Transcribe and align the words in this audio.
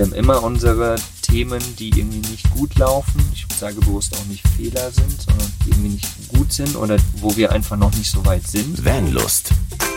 Wir 0.00 0.06
haben 0.06 0.14
immer 0.14 0.42
unsere 0.42 0.96
Themen, 1.20 1.60
die 1.76 1.90
irgendwie 1.90 2.26
nicht 2.30 2.50
gut 2.52 2.74
laufen. 2.78 3.22
Ich 3.34 3.46
sage 3.54 3.74
bewusst 3.74 4.16
auch 4.16 4.24
nicht 4.28 4.48
Fehler 4.48 4.90
sind, 4.90 5.20
sondern 5.20 5.52
die 5.62 5.68
irgendwie 5.68 5.88
nicht 5.90 6.28
gut 6.30 6.50
sind 6.54 6.74
oder 6.74 6.96
wo 7.16 7.36
wir 7.36 7.52
einfach 7.52 7.76
noch 7.76 7.94
nicht 7.94 8.10
so 8.10 8.24
weit 8.24 8.46
sind. 8.46 8.82
Vanlust. 8.82 9.50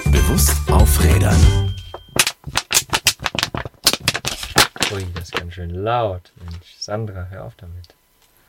Bewusst 0.04 0.58
aufrädern. 0.70 1.74
Ui, 4.92 5.08
das 5.14 5.24
ist 5.24 5.32
ganz 5.32 5.54
schön 5.54 5.70
laut. 5.70 6.34
Mensch, 6.36 6.76
Sandra, 6.80 7.28
hör 7.30 7.46
auf 7.46 7.54
damit. 7.56 7.96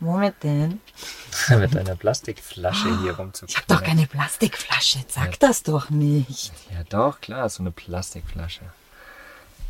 Womit 0.00 0.34
denn? 0.42 0.80
Mit 1.50 1.72
deiner 1.72 1.94
Plastikflasche 1.94 3.00
hier 3.02 3.14
rumzukommen. 3.16 3.50
Ich 3.50 3.56
hab 3.58 3.68
doch 3.68 3.84
keine 3.84 4.08
Plastikflasche. 4.08 5.04
Sag 5.06 5.38
das 5.38 5.62
doch 5.62 5.88
nicht. 5.88 6.52
Ja 6.72 6.82
doch, 6.88 7.20
klar, 7.20 7.48
so 7.48 7.62
eine 7.62 7.70
Plastikflasche. 7.70 8.62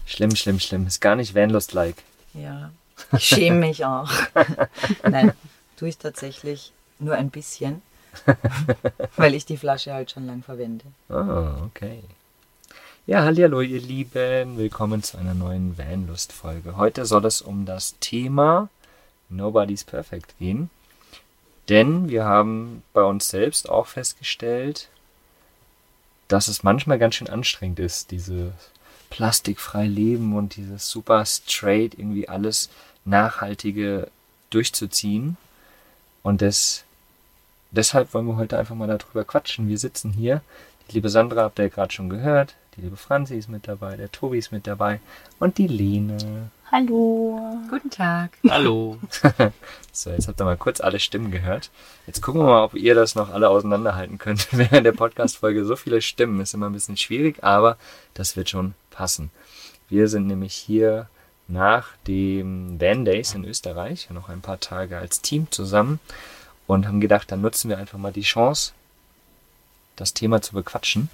Schlimm, 0.06 0.36
schlimm, 0.36 0.60
schlimm. 0.60 0.86
Ist 0.86 1.00
gar 1.00 1.16
nicht 1.16 1.34
Vanlust-like. 1.34 1.96
Ja. 2.34 2.70
Ich 3.12 3.24
schäme 3.24 3.58
mich 3.58 3.84
auch. 3.84 4.10
Nein, 5.02 5.32
tue 5.76 5.88
ich 5.88 5.98
tatsächlich 5.98 6.72
nur 6.98 7.14
ein 7.14 7.30
bisschen, 7.30 7.82
weil 9.16 9.34
ich 9.34 9.46
die 9.46 9.56
Flasche 9.56 9.92
halt 9.92 10.10
schon 10.10 10.26
lang 10.26 10.42
verwende. 10.42 10.84
Ah, 11.08 11.56
okay. 11.64 12.02
Ja, 13.06 13.22
hallo 13.22 13.60
ihr 13.60 13.80
Lieben. 13.80 14.56
Willkommen 14.56 15.02
zu 15.02 15.18
einer 15.18 15.34
neuen 15.34 15.76
Vanlust-Folge. 15.76 16.76
Heute 16.76 17.04
soll 17.04 17.24
es 17.26 17.42
um 17.42 17.66
das 17.66 17.96
Thema 18.00 18.68
Nobody's 19.28 19.84
Perfect 19.84 20.38
gehen. 20.38 20.70
Denn 21.68 22.08
wir 22.08 22.24
haben 22.24 22.82
bei 22.92 23.02
uns 23.02 23.28
selbst 23.28 23.68
auch 23.68 23.86
festgestellt, 23.86 24.88
dass 26.28 26.48
es 26.48 26.62
manchmal 26.62 26.98
ganz 26.98 27.16
schön 27.16 27.28
anstrengend 27.28 27.78
ist, 27.78 28.10
dieses 28.10 28.52
plastikfrei 29.14 29.86
leben 29.86 30.36
und 30.36 30.56
dieses 30.56 30.88
super 30.88 31.24
straight 31.24 31.96
irgendwie 31.96 32.28
alles 32.28 32.68
nachhaltige 33.04 34.08
durchzuziehen. 34.50 35.36
Und 36.24 36.42
das, 36.42 36.82
deshalb 37.70 38.12
wollen 38.12 38.26
wir 38.26 38.34
heute 38.34 38.58
einfach 38.58 38.74
mal 38.74 38.88
darüber 38.88 39.22
quatschen. 39.22 39.68
Wir 39.68 39.78
sitzen 39.78 40.10
hier. 40.10 40.42
Die 40.88 40.94
liebe 40.94 41.10
Sandra 41.10 41.42
habt 41.42 41.60
ihr 41.60 41.66
ja 41.66 41.68
gerade 41.68 41.92
schon 41.92 42.08
gehört. 42.08 42.56
Die 42.76 42.80
liebe 42.80 42.96
Franzi 42.96 43.36
ist 43.36 43.48
mit 43.48 43.68
dabei, 43.68 43.96
der 43.96 44.10
Tobi 44.10 44.38
ist 44.38 44.50
mit 44.50 44.66
dabei 44.66 44.98
und 45.38 45.58
die 45.58 45.68
Lene. 45.68 46.50
Hallo. 46.72 47.38
Guten 47.70 47.90
Tag. 47.90 48.36
Hallo. 48.50 48.98
so, 49.92 50.10
jetzt 50.10 50.26
habt 50.26 50.40
ihr 50.40 50.44
mal 50.44 50.56
kurz 50.56 50.80
alle 50.80 50.98
Stimmen 50.98 51.30
gehört. 51.30 51.70
Jetzt 52.08 52.20
gucken 52.20 52.40
wir 52.40 52.46
mal, 52.46 52.64
ob 52.64 52.74
ihr 52.74 52.96
das 52.96 53.14
noch 53.14 53.30
alle 53.30 53.48
auseinanderhalten 53.48 54.18
könnt. 54.18 54.48
Während 54.58 54.84
der 54.84 54.90
Podcast-Folge 54.90 55.64
so 55.64 55.76
viele 55.76 56.02
Stimmen 56.02 56.40
ist 56.40 56.52
immer 56.52 56.66
ein 56.66 56.72
bisschen 56.72 56.96
schwierig, 56.96 57.44
aber 57.44 57.76
das 58.14 58.36
wird 58.36 58.50
schon 58.50 58.74
passen. 58.94 59.30
Wir 59.88 60.08
sind 60.08 60.26
nämlich 60.26 60.54
hier 60.54 61.08
nach 61.48 61.88
dem 62.06 62.80
Van 62.80 63.04
Days 63.04 63.34
in 63.34 63.44
Österreich, 63.44 64.08
noch 64.10 64.28
ein 64.28 64.40
paar 64.40 64.60
Tage 64.60 64.96
als 64.96 65.20
Team 65.20 65.50
zusammen 65.50 66.00
und 66.66 66.86
haben 66.86 67.00
gedacht, 67.00 67.30
dann 67.30 67.42
nutzen 67.42 67.68
wir 67.68 67.78
einfach 67.78 67.98
mal 67.98 68.12
die 68.12 68.22
Chance, 68.22 68.72
das 69.96 70.14
Thema 70.14 70.40
zu 70.40 70.54
bequatschen. 70.54 71.10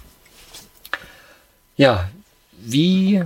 Ja, 1.75 2.09
wie, 2.51 3.23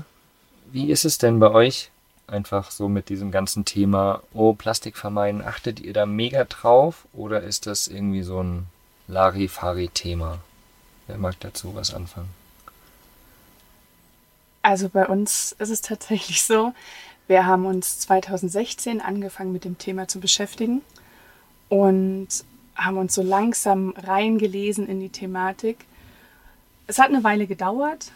wie 0.71 0.89
ist 0.89 1.05
es 1.05 1.17
denn 1.17 1.39
bei 1.39 1.51
euch 1.51 1.91
einfach 2.27 2.71
so 2.71 2.89
mit 2.89 3.09
diesem 3.09 3.31
ganzen 3.31 3.65
Thema, 3.65 4.23
oh, 4.33 4.53
Plastik 4.53 4.97
vermeiden, 4.97 5.43
achtet 5.43 5.79
ihr 5.79 5.93
da 5.93 6.05
mega 6.05 6.45
drauf 6.45 7.05
oder 7.13 7.41
ist 7.41 7.67
das 7.67 7.87
irgendwie 7.87 8.23
so 8.23 8.41
ein 8.41 8.67
Larifari-Thema? 9.07 10.39
Wer 11.07 11.17
mag 11.17 11.39
dazu 11.39 11.75
was 11.75 11.93
anfangen? 11.93 12.44
Also 14.65 14.89
bei 14.89 15.05
uns 15.05 15.55
ist 15.59 15.69
es 15.69 15.81
tatsächlich 15.81 16.43
so, 16.43 16.73
wir 17.27 17.45
haben 17.45 17.67
uns 17.67 17.99
2016 17.99 18.99
angefangen 18.99 19.51
mit 19.51 19.63
dem 19.63 19.77
Thema 19.77 20.07
zu 20.07 20.19
beschäftigen 20.19 20.81
und 21.69 22.29
haben 22.73 22.97
uns 22.97 23.13
so 23.13 23.21
langsam 23.21 23.93
reingelesen 23.95 24.87
in 24.87 24.99
die 24.99 25.09
Thematik. 25.09 25.85
Es 26.87 26.97
hat 26.97 27.09
eine 27.09 27.23
Weile 27.23 27.45
gedauert, 27.45 28.11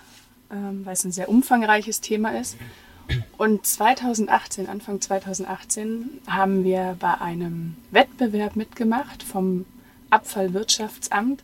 ähm, 0.51 0.87
weil 0.87 0.93
es 0.93 1.03
ein 1.03 1.11
sehr 1.11 1.29
umfangreiches 1.29 2.01
Thema 2.01 2.39
ist. 2.39 2.57
Und 3.37 3.67
2018, 3.67 4.67
Anfang 4.67 5.01
2018, 5.01 6.19
haben 6.25 6.63
wir 6.63 6.97
bei 6.99 7.13
einem 7.21 7.75
Wettbewerb 7.91 8.55
mitgemacht 8.55 9.21
vom 9.21 9.65
Abfallwirtschaftsamt. 10.09 11.43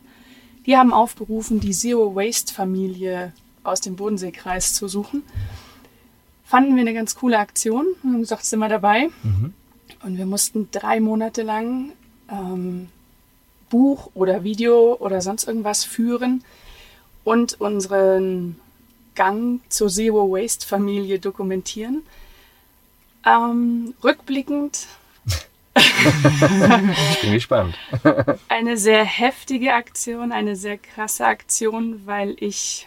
Die 0.66 0.76
haben 0.76 0.92
aufgerufen, 0.92 1.60
die 1.60 1.70
Zero 1.70 2.16
Waste 2.16 2.52
Familie 2.52 3.32
aus 3.66 3.80
dem 3.80 3.96
Bodenseekreis 3.96 4.74
zu 4.74 4.88
suchen. 4.88 5.22
Fanden 6.44 6.76
wir 6.76 6.82
eine 6.82 6.94
ganz 6.94 7.16
coole 7.16 7.38
Aktion 7.38 7.86
und 8.02 8.12
haben 8.12 8.20
gesagt, 8.20 8.44
sind 8.44 8.60
wir 8.60 8.68
dabei. 8.68 9.08
Mhm. 9.22 9.52
Und 10.04 10.18
wir 10.18 10.26
mussten 10.26 10.68
drei 10.70 11.00
Monate 11.00 11.42
lang 11.42 11.92
ähm, 12.30 12.88
Buch 13.68 14.10
oder 14.14 14.44
Video 14.44 14.94
oder 14.94 15.20
sonst 15.20 15.48
irgendwas 15.48 15.84
führen 15.84 16.44
und 17.24 17.60
unseren 17.60 18.60
Gang 19.16 19.60
zur 19.68 19.88
Zero 19.88 20.30
Waste 20.30 20.66
Familie 20.66 21.18
dokumentieren. 21.18 22.02
Ähm, 23.26 23.94
rückblickend. 24.04 24.86
ich 25.76 27.20
bin 27.22 27.32
gespannt. 27.32 27.74
eine 28.48 28.76
sehr 28.76 29.04
heftige 29.04 29.74
Aktion, 29.74 30.30
eine 30.30 30.54
sehr 30.54 30.78
krasse 30.78 31.26
Aktion, 31.26 32.02
weil 32.06 32.36
ich 32.38 32.86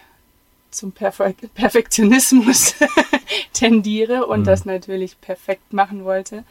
zum 0.72 0.92
Perfe 0.92 1.36
Perfektionismus 1.54 2.76
tendiere 3.54 4.26
und 4.26 4.42
mhm. 4.42 4.46
das 4.46 4.66
natürlich 4.66 5.20
perfekt 5.22 5.74
machen 5.74 6.04
wollte. 6.06 6.44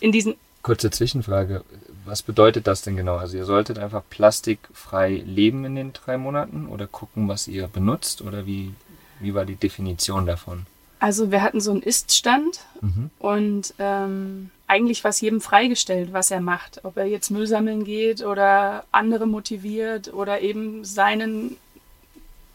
In 0.00 0.12
diesen 0.12 0.36
Kurze 0.66 0.90
Zwischenfrage. 0.90 1.62
Was 2.04 2.22
bedeutet 2.22 2.66
das 2.66 2.82
denn 2.82 2.96
genau? 2.96 3.18
Also 3.18 3.36
ihr 3.36 3.44
solltet 3.44 3.78
einfach 3.78 4.02
plastikfrei 4.10 5.22
leben 5.24 5.64
in 5.64 5.76
den 5.76 5.92
drei 5.92 6.18
Monaten 6.18 6.66
oder 6.66 6.88
gucken, 6.88 7.28
was 7.28 7.46
ihr 7.46 7.68
benutzt 7.68 8.20
oder 8.20 8.46
wie, 8.46 8.74
wie 9.20 9.32
war 9.32 9.44
die 9.44 9.54
Definition 9.54 10.26
davon? 10.26 10.66
Also 10.98 11.30
wir 11.30 11.42
hatten 11.42 11.60
so 11.60 11.70
einen 11.70 11.82
Iststand 11.82 12.58
mhm. 12.80 13.10
und 13.20 13.74
ähm, 13.78 14.50
eigentlich 14.66 15.04
war 15.04 15.10
es 15.10 15.20
jedem 15.20 15.40
freigestellt, 15.40 16.12
was 16.12 16.32
er 16.32 16.40
macht. 16.40 16.84
Ob 16.84 16.96
er 16.96 17.04
jetzt 17.04 17.30
Müll 17.30 17.46
sammeln 17.46 17.84
geht 17.84 18.24
oder 18.24 18.84
andere 18.90 19.26
motiviert 19.26 20.12
oder 20.12 20.40
eben 20.40 20.84
seinen 20.84 21.58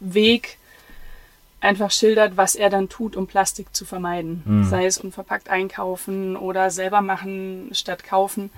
Weg 0.01 0.57
einfach 1.61 1.91
schildert, 1.91 2.35
was 2.35 2.55
er 2.55 2.69
dann 2.69 2.89
tut, 2.89 3.15
um 3.15 3.27
Plastik 3.27 3.73
zu 3.73 3.85
vermeiden. 3.85 4.41
Mhm. 4.45 4.63
Sei 4.65 4.85
es 4.85 4.97
unverpackt 4.97 5.47
einkaufen 5.47 6.35
oder 6.35 6.71
selber 6.71 7.01
machen 7.01 7.69
statt 7.73 8.03
kaufen. 8.03 8.49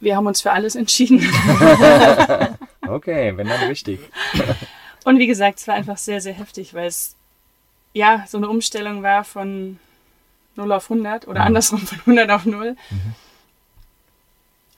Wir 0.00 0.16
haben 0.16 0.26
uns 0.26 0.40
für 0.40 0.52
alles 0.52 0.74
entschieden. 0.74 1.20
okay, 2.88 3.36
wenn 3.36 3.46
dann 3.46 3.68
richtig. 3.68 4.00
Und 5.04 5.18
wie 5.18 5.26
gesagt, 5.26 5.58
es 5.58 5.68
war 5.68 5.74
einfach 5.74 5.98
sehr, 5.98 6.20
sehr 6.20 6.32
heftig, 6.32 6.74
weil 6.74 6.86
es 6.86 7.14
ja 7.92 8.24
so 8.28 8.38
eine 8.38 8.48
Umstellung 8.48 9.02
war 9.02 9.24
von 9.24 9.78
0 10.56 10.72
auf 10.72 10.90
100 10.90 11.28
oder 11.28 11.40
mhm. 11.40 11.46
andersrum 11.46 11.80
von 11.80 11.98
100 12.00 12.30
auf 12.30 12.46
0. 12.46 12.76
Mhm. 12.90 13.14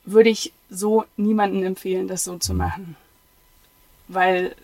Würde 0.05 0.31
ich 0.31 0.53
so 0.71 1.05
niemandem 1.17 1.65
empfehlen, 1.65 2.09
das 2.09 2.25
so 2.25 2.39
zu 2.39 2.53
mhm. 2.53 2.59
machen. 2.59 2.97
Weil 4.09 4.57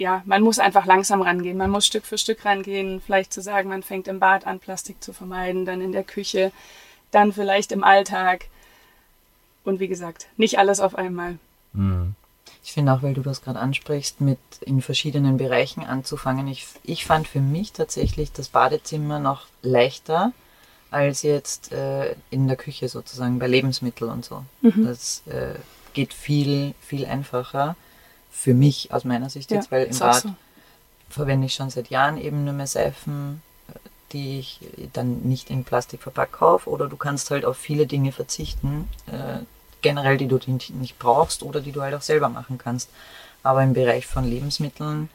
ja, 0.00 0.22
man 0.24 0.42
muss 0.42 0.58
einfach 0.58 0.86
langsam 0.86 1.20
rangehen. 1.20 1.58
Man 1.58 1.70
muss 1.70 1.84
Stück 1.84 2.06
für 2.06 2.16
Stück 2.16 2.46
rangehen. 2.46 3.02
Vielleicht 3.04 3.34
zu 3.34 3.42
sagen, 3.42 3.68
man 3.68 3.82
fängt 3.82 4.08
im 4.08 4.18
Bad 4.18 4.46
an, 4.46 4.58
Plastik 4.58 5.04
zu 5.04 5.12
vermeiden, 5.12 5.66
dann 5.66 5.82
in 5.82 5.92
der 5.92 6.04
Küche, 6.04 6.52
dann 7.10 7.34
vielleicht 7.34 7.70
im 7.70 7.84
Alltag. 7.84 8.46
Und 9.62 9.78
wie 9.78 9.88
gesagt, 9.88 10.28
nicht 10.38 10.58
alles 10.58 10.80
auf 10.80 10.94
einmal. 10.94 11.38
Mhm. 11.74 12.14
Ich 12.64 12.72
finde 12.72 12.94
auch, 12.94 13.02
weil 13.02 13.12
du 13.12 13.20
das 13.20 13.42
gerade 13.42 13.58
ansprichst, 13.58 14.22
mit 14.22 14.38
in 14.62 14.80
verschiedenen 14.80 15.36
Bereichen 15.36 15.84
anzufangen. 15.84 16.48
Ich, 16.48 16.66
ich 16.82 17.04
fand 17.04 17.28
für 17.28 17.40
mich 17.40 17.72
tatsächlich 17.72 18.32
das 18.32 18.48
Badezimmer 18.48 19.18
noch 19.18 19.48
leichter 19.60 20.32
als 20.90 21.20
jetzt 21.22 21.72
äh, 21.72 22.14
in 22.30 22.48
der 22.48 22.56
Küche 22.56 22.88
sozusagen 22.88 23.38
bei 23.38 23.48
Lebensmitteln 23.48 24.10
und 24.10 24.24
so. 24.24 24.46
Mhm. 24.62 24.86
Das 24.86 25.22
äh, 25.26 25.56
geht 25.92 26.14
viel, 26.14 26.74
viel 26.80 27.04
einfacher 27.04 27.76
für 28.30 28.54
mich 28.54 28.92
aus 28.92 29.04
meiner 29.04 29.28
Sicht 29.30 29.50
jetzt, 29.50 29.66
ja, 29.66 29.78
weil 29.78 29.86
im 29.86 29.98
Bad 29.98 30.22
so. 30.22 30.34
verwende 31.08 31.46
ich 31.46 31.54
schon 31.54 31.70
seit 31.70 31.90
Jahren 31.90 32.16
eben 32.16 32.44
nur 32.44 32.54
mehr 32.54 32.66
Seifen, 32.66 33.42
die 34.12 34.40
ich 34.40 34.60
dann 34.92 35.20
nicht 35.22 35.50
in 35.50 35.64
Plastik 35.64 36.02
verpackt 36.02 36.32
kaufe 36.32 36.68
oder 36.68 36.88
du 36.88 36.96
kannst 36.96 37.30
halt 37.30 37.44
auf 37.44 37.56
viele 37.56 37.86
Dinge 37.86 38.12
verzichten, 38.12 38.88
äh, 39.06 39.38
generell 39.82 40.16
die 40.16 40.26
du 40.26 40.38
nicht 40.46 40.98
brauchst 40.98 41.42
oder 41.42 41.60
die 41.60 41.72
du 41.72 41.82
halt 41.82 41.94
auch 41.94 42.02
selber 42.02 42.28
machen 42.28 42.58
kannst. 42.58 42.88
Aber 43.42 43.62
im 43.62 43.72
Bereich 43.72 44.06
von 44.06 44.24
Lebensmitteln, 44.24 45.08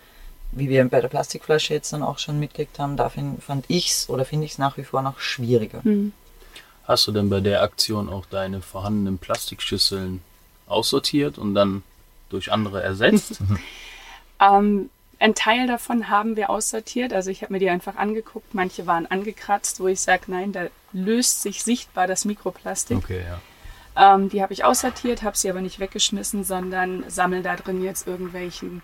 wie 0.51 0.69
wir 0.69 0.87
bei 0.89 1.01
der 1.01 1.09
Plastikflasche 1.09 1.73
jetzt 1.73 1.93
dann 1.93 2.01
auch 2.01 2.17
schon 2.17 2.39
mitgekriegt 2.39 2.79
haben, 2.79 2.97
da 2.97 3.09
find, 3.09 3.43
fand 3.43 3.65
ich's 3.67 4.09
oder 4.09 4.25
finde 4.25 4.45
ich 4.45 4.53
es 4.53 4.57
nach 4.57 4.77
wie 4.77 4.83
vor 4.83 5.01
noch 5.01 5.19
schwieriger. 5.19 5.81
Mhm. 5.83 6.13
Hast 6.85 7.07
du 7.07 7.11
denn 7.11 7.29
bei 7.29 7.41
der 7.41 7.61
Aktion 7.63 8.09
auch 8.09 8.25
deine 8.25 8.61
vorhandenen 8.61 9.17
Plastikschüsseln 9.17 10.21
aussortiert 10.67 11.37
und 11.37 11.53
dann 11.55 11.83
durch 12.29 12.51
andere 12.51 12.81
ersetzt? 12.81 13.39
ähm, 14.41 14.89
Ein 15.19 15.35
Teil 15.35 15.67
davon 15.67 16.09
haben 16.09 16.35
wir 16.35 16.49
aussortiert. 16.49 17.13
Also 17.13 17.31
ich 17.31 17.41
habe 17.41 17.53
mir 17.53 17.59
die 17.59 17.69
einfach 17.69 17.95
angeguckt. 17.95 18.53
Manche 18.53 18.85
waren 18.85 19.05
angekratzt, 19.05 19.79
wo 19.79 19.87
ich 19.87 20.01
sage, 20.01 20.23
nein, 20.27 20.51
da 20.51 20.67
löst 20.93 21.41
sich 21.41 21.63
sichtbar 21.63 22.07
das 22.07 22.25
Mikroplastik. 22.25 22.97
Okay, 22.97 23.21
ja. 23.27 24.15
Ähm, 24.15 24.29
die 24.29 24.41
habe 24.41 24.53
ich 24.53 24.65
aussortiert, 24.65 25.23
habe 25.23 25.37
sie 25.37 25.49
aber 25.49 25.61
nicht 25.61 25.79
weggeschmissen, 25.79 26.43
sondern 26.43 27.09
sammle 27.09 27.41
da 27.41 27.55
drin 27.55 27.81
jetzt 27.81 28.07
irgendwelchen 28.07 28.81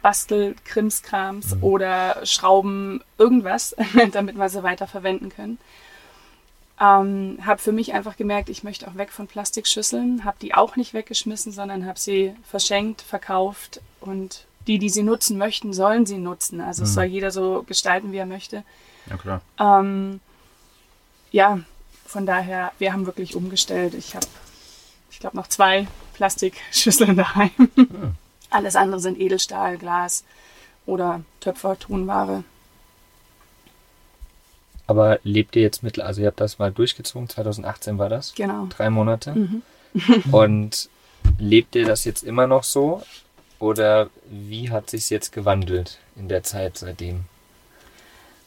Bastel-Krimskrams 0.00 1.56
oder 1.62 2.20
Schrauben, 2.24 3.02
irgendwas, 3.18 3.74
damit 4.12 4.36
wir 4.36 4.48
sie 4.48 4.62
weiter 4.62 4.86
verwenden 4.86 5.30
können. 5.30 5.58
Ähm, 6.80 7.38
habe 7.44 7.60
für 7.60 7.70
mich 7.70 7.94
einfach 7.94 8.16
gemerkt, 8.16 8.48
ich 8.48 8.64
möchte 8.64 8.88
auch 8.88 8.96
weg 8.96 9.12
von 9.12 9.28
Plastikschüsseln, 9.28 10.24
habe 10.24 10.36
die 10.42 10.54
auch 10.54 10.74
nicht 10.74 10.92
weggeschmissen, 10.92 11.52
sondern 11.52 11.86
habe 11.86 12.00
sie 12.00 12.34
verschenkt, 12.42 13.00
verkauft 13.00 13.80
und 14.00 14.46
die, 14.66 14.78
die 14.78 14.88
sie 14.88 15.02
nutzen 15.02 15.38
möchten, 15.38 15.72
sollen 15.72 16.06
sie 16.06 16.18
nutzen. 16.18 16.60
Also 16.60 16.84
es 16.84 16.94
soll 16.94 17.04
jeder 17.04 17.30
so 17.30 17.62
gestalten, 17.62 18.12
wie 18.12 18.16
er 18.16 18.26
möchte. 18.26 18.64
Ja, 19.06 19.16
klar. 19.16 19.40
Ähm, 19.60 20.20
ja, 21.30 21.60
von 22.06 22.26
daher, 22.26 22.72
wir 22.78 22.92
haben 22.92 23.06
wirklich 23.06 23.36
umgestellt. 23.36 23.94
Ich 23.94 24.14
habe, 24.16 24.26
ich 25.10 25.20
glaube, 25.20 25.36
noch 25.36 25.48
zwei 25.48 25.86
Plastikschüsseln 26.14 27.16
daheim. 27.16 27.50
Alles 28.50 28.76
andere 28.76 29.00
sind 29.00 29.20
Edelstahl, 29.20 29.78
Glas 29.78 30.24
oder 30.86 31.22
Töpfer, 31.40 31.78
Tonware. 31.78 32.44
Aber 34.86 35.18
lebt 35.22 35.56
ihr 35.56 35.62
jetzt 35.62 35.82
mit, 35.82 35.98
also 35.98 36.20
ihr 36.20 36.26
habt 36.26 36.40
das 36.40 36.58
mal 36.58 36.72
durchgezogen, 36.72 37.28
2018 37.28 37.98
war 37.98 38.08
das? 38.08 38.34
Genau. 38.34 38.66
Drei 38.68 38.90
Monate. 38.90 39.62
Und 40.30 40.88
lebt 41.38 41.74
ihr 41.74 41.86
das 41.86 42.04
jetzt 42.04 42.22
immer 42.22 42.46
noch 42.46 42.64
so? 42.64 43.02
Oder 43.58 44.10
wie 44.26 44.70
hat 44.70 44.90
sich 44.90 45.08
jetzt 45.10 45.32
gewandelt 45.32 45.98
in 46.16 46.28
der 46.28 46.42
Zeit 46.42 46.76
seitdem? 46.76 47.24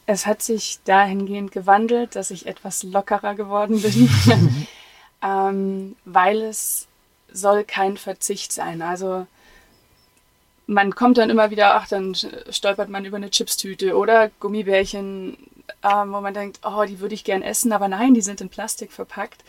Es 0.06 0.26
hat 0.26 0.42
sich 0.42 0.80
dahingehend 0.86 1.52
gewandelt, 1.52 2.16
dass 2.16 2.32
ich 2.32 2.46
etwas 2.46 2.84
lockerer 2.84 3.36
geworden 3.36 3.82
bin, 3.82 4.10
ähm, 5.24 5.96
weil 6.06 6.44
es 6.44 6.88
soll 7.32 7.64
kein 7.64 7.98
Verzicht 7.98 8.54
sein. 8.54 8.82
Also 8.82 9.28
man 10.66 10.96
kommt 10.96 11.18
dann 11.18 11.30
immer 11.30 11.50
wieder, 11.50 11.76
ach, 11.76 11.88
dann 11.88 12.16
stolpert 12.50 12.90
man 12.90 13.06
über 13.06 13.18
eine 13.18 13.30
Chipstüte 13.30 13.98
oder 13.98 14.30
Gummibärchen, 14.40 15.38
ähm, 15.84 16.12
wo 16.12 16.22
man 16.22 16.34
denkt, 16.34 16.60
oh, 16.64 16.84
die 16.86 17.00
würde 17.00 17.16
ich 17.16 17.24
gern 17.24 17.42
essen, 17.42 17.72
aber 17.72 17.88
nein, 17.88 18.14
die 18.14 18.22
sind 18.22 18.42
in 18.42 18.50
Plastik 18.50 18.92
verpackt. 18.92 19.44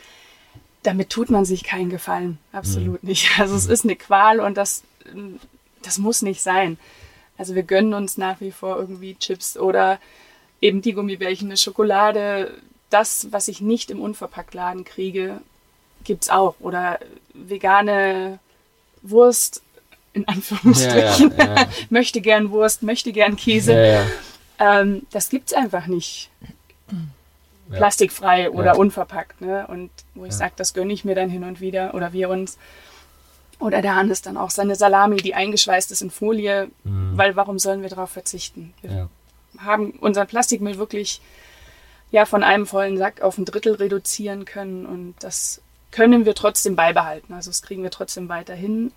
Damit 0.83 1.09
tut 1.09 1.29
man 1.29 1.45
sich 1.45 1.63
keinen 1.63 1.89
Gefallen, 1.89 2.37
absolut 2.51 3.03
nicht. 3.03 3.29
Also 3.39 3.55
es 3.55 3.65
ist 3.65 3.83
eine 3.83 3.95
Qual 3.95 4.39
und 4.39 4.55
das, 4.55 4.83
das 5.83 5.97
muss 5.97 6.21
nicht 6.21 6.41
sein. 6.41 6.77
Also 7.37 7.55
wir 7.55 7.63
gönnen 7.63 7.93
uns 7.93 8.17
nach 8.17 8.41
wie 8.41 8.51
vor 8.51 8.77
irgendwie 8.77 9.15
Chips 9.15 9.57
oder 9.57 9.99
eben 10.61 10.81
die 10.81 10.93
Gummibärchen, 10.93 11.47
eine 11.47 11.57
Schokolade. 11.57 12.53
Das, 12.89 13.27
was 13.31 13.47
ich 13.47 13.61
nicht 13.61 13.91
im 13.91 14.01
Unverpacktladen 14.01 14.83
kriege, 14.83 15.41
gibt's 16.03 16.29
auch. 16.29 16.55
Oder 16.59 16.99
vegane 17.33 18.39
Wurst, 19.01 19.61
in 20.13 20.27
Anführungsstrichen. 20.27 21.33
Ja, 21.37 21.45
ja, 21.45 21.55
ja. 21.61 21.69
möchte 21.89 22.19
gern 22.21 22.51
Wurst, 22.51 22.83
möchte 22.83 23.13
gern 23.13 23.35
Käse. 23.35 24.05
Ähm, 24.59 25.05
das 25.11 25.29
gibt's 25.29 25.53
einfach 25.53 25.87
nicht. 25.87 26.29
Ja. 27.71 27.77
Plastikfrei 27.77 28.49
oder 28.49 28.73
Ja. 28.73 28.75
unverpackt. 28.75 29.41
Ne? 29.41 29.65
Und 29.67 29.89
wo 30.15 30.25
ich 30.25 30.31
Ja. 30.31 30.37
sage, 30.37 30.53
das 30.55 30.73
gönne 30.73 30.91
ich 30.91 31.05
mir 31.05 31.15
dann 31.15 31.29
hin 31.29 31.43
und 31.43 31.61
wieder 31.61 31.93
oder 31.93 32.13
wir 32.13 32.29
uns. 32.29 32.57
Oder 33.59 33.81
der 33.81 33.95
Hannes 33.95 34.21
dann 34.21 34.37
auch 34.37 34.49
seine 34.51 34.75
Salami, 34.75 35.17
die 35.17 35.35
eingeschweißt 35.35 35.91
ist 35.91 36.01
in 36.01 36.09
Folie, 36.11 36.69
Mhm. 36.83 37.17
weil 37.17 37.35
warum 37.35 37.59
sollen 37.59 37.81
wir 37.81 37.89
darauf 37.89 38.09
verzichten? 38.09 38.73
Wir 38.81 39.09
haben 39.59 39.91
unseren 39.91 40.27
Plastikmüll 40.27 40.77
wirklich 40.77 41.21
ja 42.11 42.25
von 42.25 42.41
einem 42.43 42.65
vollen 42.65 42.97
Sack 42.97 43.21
auf 43.21 43.37
ein 43.37 43.45
Drittel 43.45 43.75
reduzieren 43.75 44.45
können 44.45 44.85
und 44.85 45.13
das 45.19 45.61
können 45.91 46.25
wir 46.25 46.33
trotzdem 46.35 46.75
beibehalten. 46.75 47.33
Also 47.33 47.49
das 47.51 47.61
kriegen 47.61 47.83
wir 47.83 47.91
trotzdem 47.91 48.29
weiterhin, 48.29 48.91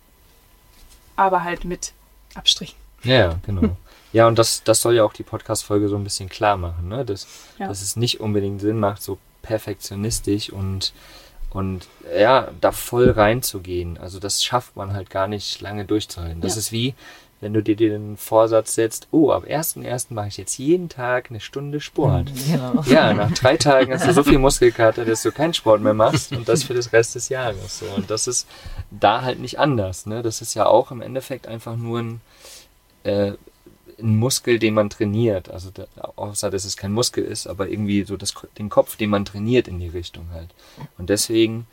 aber 1.16 1.42
halt 1.44 1.64
mit 1.64 1.92
Abstrichen. 2.34 2.76
Ja, 3.02 3.36
genau. 3.44 3.76
Ja, 4.12 4.28
und 4.28 4.38
das, 4.38 4.62
das 4.64 4.80
soll 4.82 4.94
ja 4.94 5.04
auch 5.04 5.12
die 5.14 5.22
Podcast-Folge 5.22 5.88
so 5.88 5.96
ein 5.96 6.04
bisschen 6.04 6.28
klar 6.28 6.56
machen, 6.56 6.88
ne? 6.88 7.04
Dass, 7.04 7.26
Ja. 7.58 7.68
dass 7.68 7.80
es 7.82 7.96
nicht 7.96 8.20
unbedingt 8.20 8.60
Sinn 8.60 8.78
macht, 8.78 9.02
so 9.02 9.18
perfektionistisch 9.42 10.50
und, 10.50 10.92
und 11.50 11.86
ja, 12.16 12.48
da 12.60 12.72
voll 12.72 13.10
reinzugehen. 13.10 13.98
Also 13.98 14.18
das 14.18 14.44
schafft 14.44 14.76
man 14.76 14.92
halt 14.92 15.10
gar 15.10 15.28
nicht 15.28 15.60
lange 15.60 15.84
durchzuhalten. 15.84 16.40
Das 16.40 16.54
Ja. 16.54 16.58
ist 16.58 16.72
wie, 16.72 16.94
wenn 17.40 17.54
du 17.54 17.62
dir 17.62 17.74
den 17.74 18.16
Vorsatz 18.16 18.74
setzt, 18.76 19.08
oh, 19.10 19.30
ab 19.32 19.44
1.1. 19.48 20.06
mache 20.14 20.28
ich 20.28 20.36
jetzt 20.36 20.58
jeden 20.58 20.88
Tag 20.88 21.26
eine 21.30 21.40
Stunde 21.40 21.80
Sport. 21.80 22.30
Genau. 22.46 22.82
Ja, 22.86 23.12
nach 23.14 23.32
drei 23.32 23.56
Tagen 23.56 23.92
hast 23.92 24.06
du 24.06 24.12
so 24.12 24.22
viel 24.22 24.38
Muskelkater, 24.38 25.04
dass 25.04 25.22
du 25.22 25.32
keinen 25.32 25.52
Sport 25.54 25.80
mehr 25.80 25.94
machst 25.94 26.30
und 26.32 26.48
das 26.48 26.62
für 26.62 26.74
das 26.74 26.92
Rest 26.92 27.14
des 27.16 27.30
Jahres. 27.30 27.80
So. 27.80 27.86
Und 27.96 28.10
das 28.10 28.26
ist 28.28 28.46
da 28.92 29.22
halt 29.22 29.40
nicht 29.40 29.58
anders. 29.58 30.06
Ne? 30.06 30.22
Das 30.22 30.40
ist 30.40 30.54
ja 30.54 30.66
auch 30.66 30.90
im 30.92 31.00
Endeffekt 31.02 31.48
einfach 31.48 31.74
nur 31.76 31.98
ein, 32.00 32.20
äh, 33.02 33.32
ein 34.00 34.16
Muskel, 34.16 34.58
den 34.58 34.74
man 34.74 34.90
trainiert. 34.90 35.50
Also 35.50 35.70
da, 35.72 35.86
außer 36.16 36.50
dass 36.50 36.64
es 36.64 36.76
kein 36.76 36.92
Muskel 36.92 37.24
ist, 37.24 37.46
aber 37.46 37.68
irgendwie 37.68 38.04
so 38.04 38.16
das, 38.16 38.34
den 38.58 38.68
Kopf, 38.68 38.96
den 38.96 39.10
man 39.10 39.24
trainiert 39.24 39.68
in 39.68 39.78
die 39.78 39.88
Richtung 39.88 40.26
halt. 40.32 40.48
Und 40.98 41.10
deswegen 41.10 41.66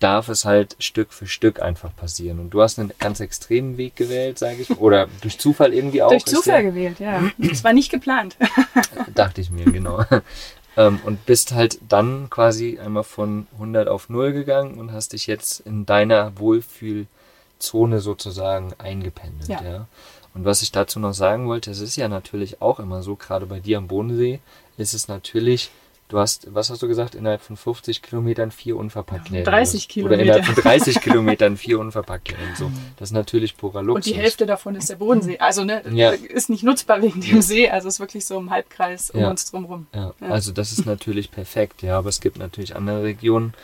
darf 0.00 0.28
es 0.28 0.44
halt 0.44 0.76
Stück 0.80 1.12
für 1.12 1.26
Stück 1.26 1.62
einfach 1.62 1.94
passieren. 1.94 2.40
Und 2.40 2.50
du 2.50 2.62
hast 2.62 2.78
einen 2.78 2.92
ganz 2.98 3.20
extremen 3.20 3.76
Weg 3.76 3.96
gewählt, 3.96 4.38
sage 4.38 4.62
ich. 4.62 4.70
Oder 4.78 5.08
durch 5.22 5.38
Zufall 5.38 5.72
irgendwie 5.72 6.02
auch. 6.02 6.10
Durch 6.10 6.24
Zufall 6.24 6.62
der- 6.62 6.70
gewählt, 6.72 7.00
ja. 7.00 7.22
Das 7.38 7.64
war 7.64 7.72
nicht 7.72 7.90
geplant. 7.90 8.36
Dachte 9.14 9.40
ich 9.40 9.50
mir, 9.50 9.64
genau. 9.64 10.04
ähm, 10.76 11.00
und 11.04 11.24
bist 11.26 11.52
halt 11.52 11.78
dann 11.88 12.28
quasi 12.30 12.78
einmal 12.78 13.04
von 13.04 13.46
100 13.54 13.88
auf 13.88 14.08
0 14.08 14.32
gegangen 14.32 14.74
und 14.74 14.92
hast 14.92 15.12
dich 15.12 15.26
jetzt 15.26 15.60
in 15.60 15.86
deiner 15.86 16.38
Wohlfühlzone 16.38 18.00
sozusagen 18.00 18.72
eingependelt. 18.78 19.48
Ja. 19.48 19.62
Ja. 19.62 19.86
Und 20.34 20.44
was 20.44 20.62
ich 20.62 20.72
dazu 20.72 20.98
noch 20.98 21.14
sagen 21.14 21.46
wollte, 21.48 21.70
es 21.70 21.80
ist 21.80 21.96
ja 21.96 22.08
natürlich 22.08 22.60
auch 22.60 22.80
immer 22.80 23.02
so, 23.02 23.14
gerade 23.16 23.46
bei 23.46 23.60
dir 23.60 23.78
am 23.78 23.86
Bodensee, 23.86 24.40
ist 24.76 24.92
es 24.92 25.06
natürlich, 25.06 25.70
du 26.08 26.18
hast, 26.18 26.52
was 26.52 26.70
hast 26.70 26.82
du 26.82 26.88
gesagt, 26.88 27.14
innerhalb 27.14 27.40
von 27.40 27.56
50 27.56 28.02
Kilometern 28.02 28.50
vier 28.50 28.76
unverpackt 28.76 29.28
Läden. 29.30 29.44
30 29.44 29.88
Oder 30.04 30.18
innerhalb 30.18 30.42
Kilometer. 30.44 30.54
von 30.54 30.62
30 30.72 31.00
Kilometern 31.00 31.56
vier 31.56 31.78
unverpackt 31.78 32.30
Läden. 32.32 32.56
So. 32.58 32.70
Das 32.96 33.10
ist 33.10 33.12
natürlich 33.14 33.56
purer 33.56 33.82
Luxus. 33.84 34.06
Und 34.08 34.14
die 34.16 34.20
Hälfte 34.20 34.44
davon 34.44 34.74
ist 34.74 34.90
der 34.90 34.96
Bodensee. 34.96 35.38
Also 35.38 35.62
ne, 35.62 35.82
Ja. 35.92 36.10
ist 36.10 36.50
nicht 36.50 36.64
nutzbar 36.64 37.00
wegen 37.00 37.20
dem 37.20 37.40
See. 37.40 37.68
Also 37.70 37.86
es 37.86 37.94
ist 37.94 38.00
wirklich 38.00 38.26
so 38.26 38.36
im 38.36 38.50
Halbkreis 38.50 39.10
um 39.12 39.20
Ja. 39.20 39.30
uns 39.30 39.48
drumherum. 39.48 39.86
Ja, 39.94 40.12
Ja. 40.20 40.28
also 40.30 40.50
das 40.50 40.72
ist 40.72 40.84
natürlich 40.84 41.30
perfekt, 41.30 41.82
ja, 41.82 41.96
aber 41.96 42.08
es 42.08 42.20
gibt 42.20 42.38
natürlich 42.38 42.74
andere 42.74 43.04
Regionen, 43.04 43.54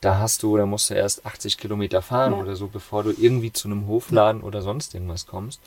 da 0.00 0.18
hast 0.18 0.42
du, 0.42 0.56
da 0.56 0.66
musst 0.66 0.90
du 0.90 0.94
erst 0.94 1.24
80 1.26 1.58
Kilometer 1.58 2.02
fahren 2.02 2.32
Ja. 2.32 2.38
oder 2.40 2.56
so, 2.56 2.66
bevor 2.68 3.02
du 3.04 3.10
irgendwie 3.16 3.52
zu 3.52 3.68
einem 3.68 3.86
Hofladen 3.86 4.40
oder 4.42 4.60
sonst 4.62 4.94
irgendwas 4.94 5.26
kommst. 5.28 5.60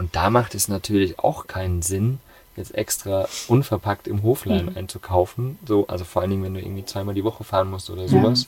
Und 0.00 0.16
da 0.16 0.30
macht 0.30 0.54
es 0.54 0.66
natürlich 0.68 1.18
auch 1.18 1.46
keinen 1.46 1.82
Sinn, 1.82 2.20
jetzt 2.56 2.74
extra 2.74 3.28
unverpackt 3.48 4.08
im 4.08 4.22
Hofladen 4.22 4.70
Mhm. 4.70 4.76
einzukaufen. 4.78 5.58
So, 5.66 5.86
also 5.88 6.06
vor 6.06 6.22
allen 6.22 6.30
Dingen, 6.30 6.42
wenn 6.42 6.54
du 6.54 6.60
irgendwie 6.60 6.86
zweimal 6.86 7.14
die 7.14 7.22
Woche 7.22 7.44
fahren 7.44 7.68
musst 7.70 7.90
oder 7.90 8.08
sowas. 8.08 8.46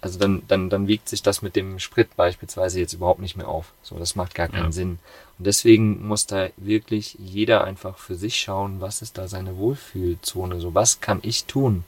Also 0.00 0.20
dann, 0.20 0.42
dann, 0.46 0.70
dann 0.70 0.86
wiegt 0.86 1.08
sich 1.08 1.20
das 1.20 1.42
mit 1.42 1.56
dem 1.56 1.80
Sprit 1.80 2.14
beispielsweise 2.14 2.78
jetzt 2.78 2.92
überhaupt 2.92 3.18
nicht 3.18 3.36
mehr 3.36 3.48
auf. 3.48 3.72
So, 3.82 3.98
das 3.98 4.14
macht 4.14 4.36
gar 4.36 4.46
keinen 4.46 4.66
Ja. 4.66 4.72
Sinn. 4.72 4.98
Und 5.38 5.46
deswegen 5.48 6.06
muss 6.06 6.26
da 6.26 6.50
wirklich 6.56 7.16
jeder 7.18 7.64
einfach 7.64 7.98
für 7.98 8.14
sich 8.14 8.36
schauen, 8.38 8.80
was 8.80 9.02
ist 9.02 9.18
da 9.18 9.26
seine 9.26 9.56
Wohlfühlzone? 9.56 10.60
So, 10.60 10.74
was 10.76 11.00
kann 11.00 11.18
ich 11.22 11.46
tun? 11.46 11.82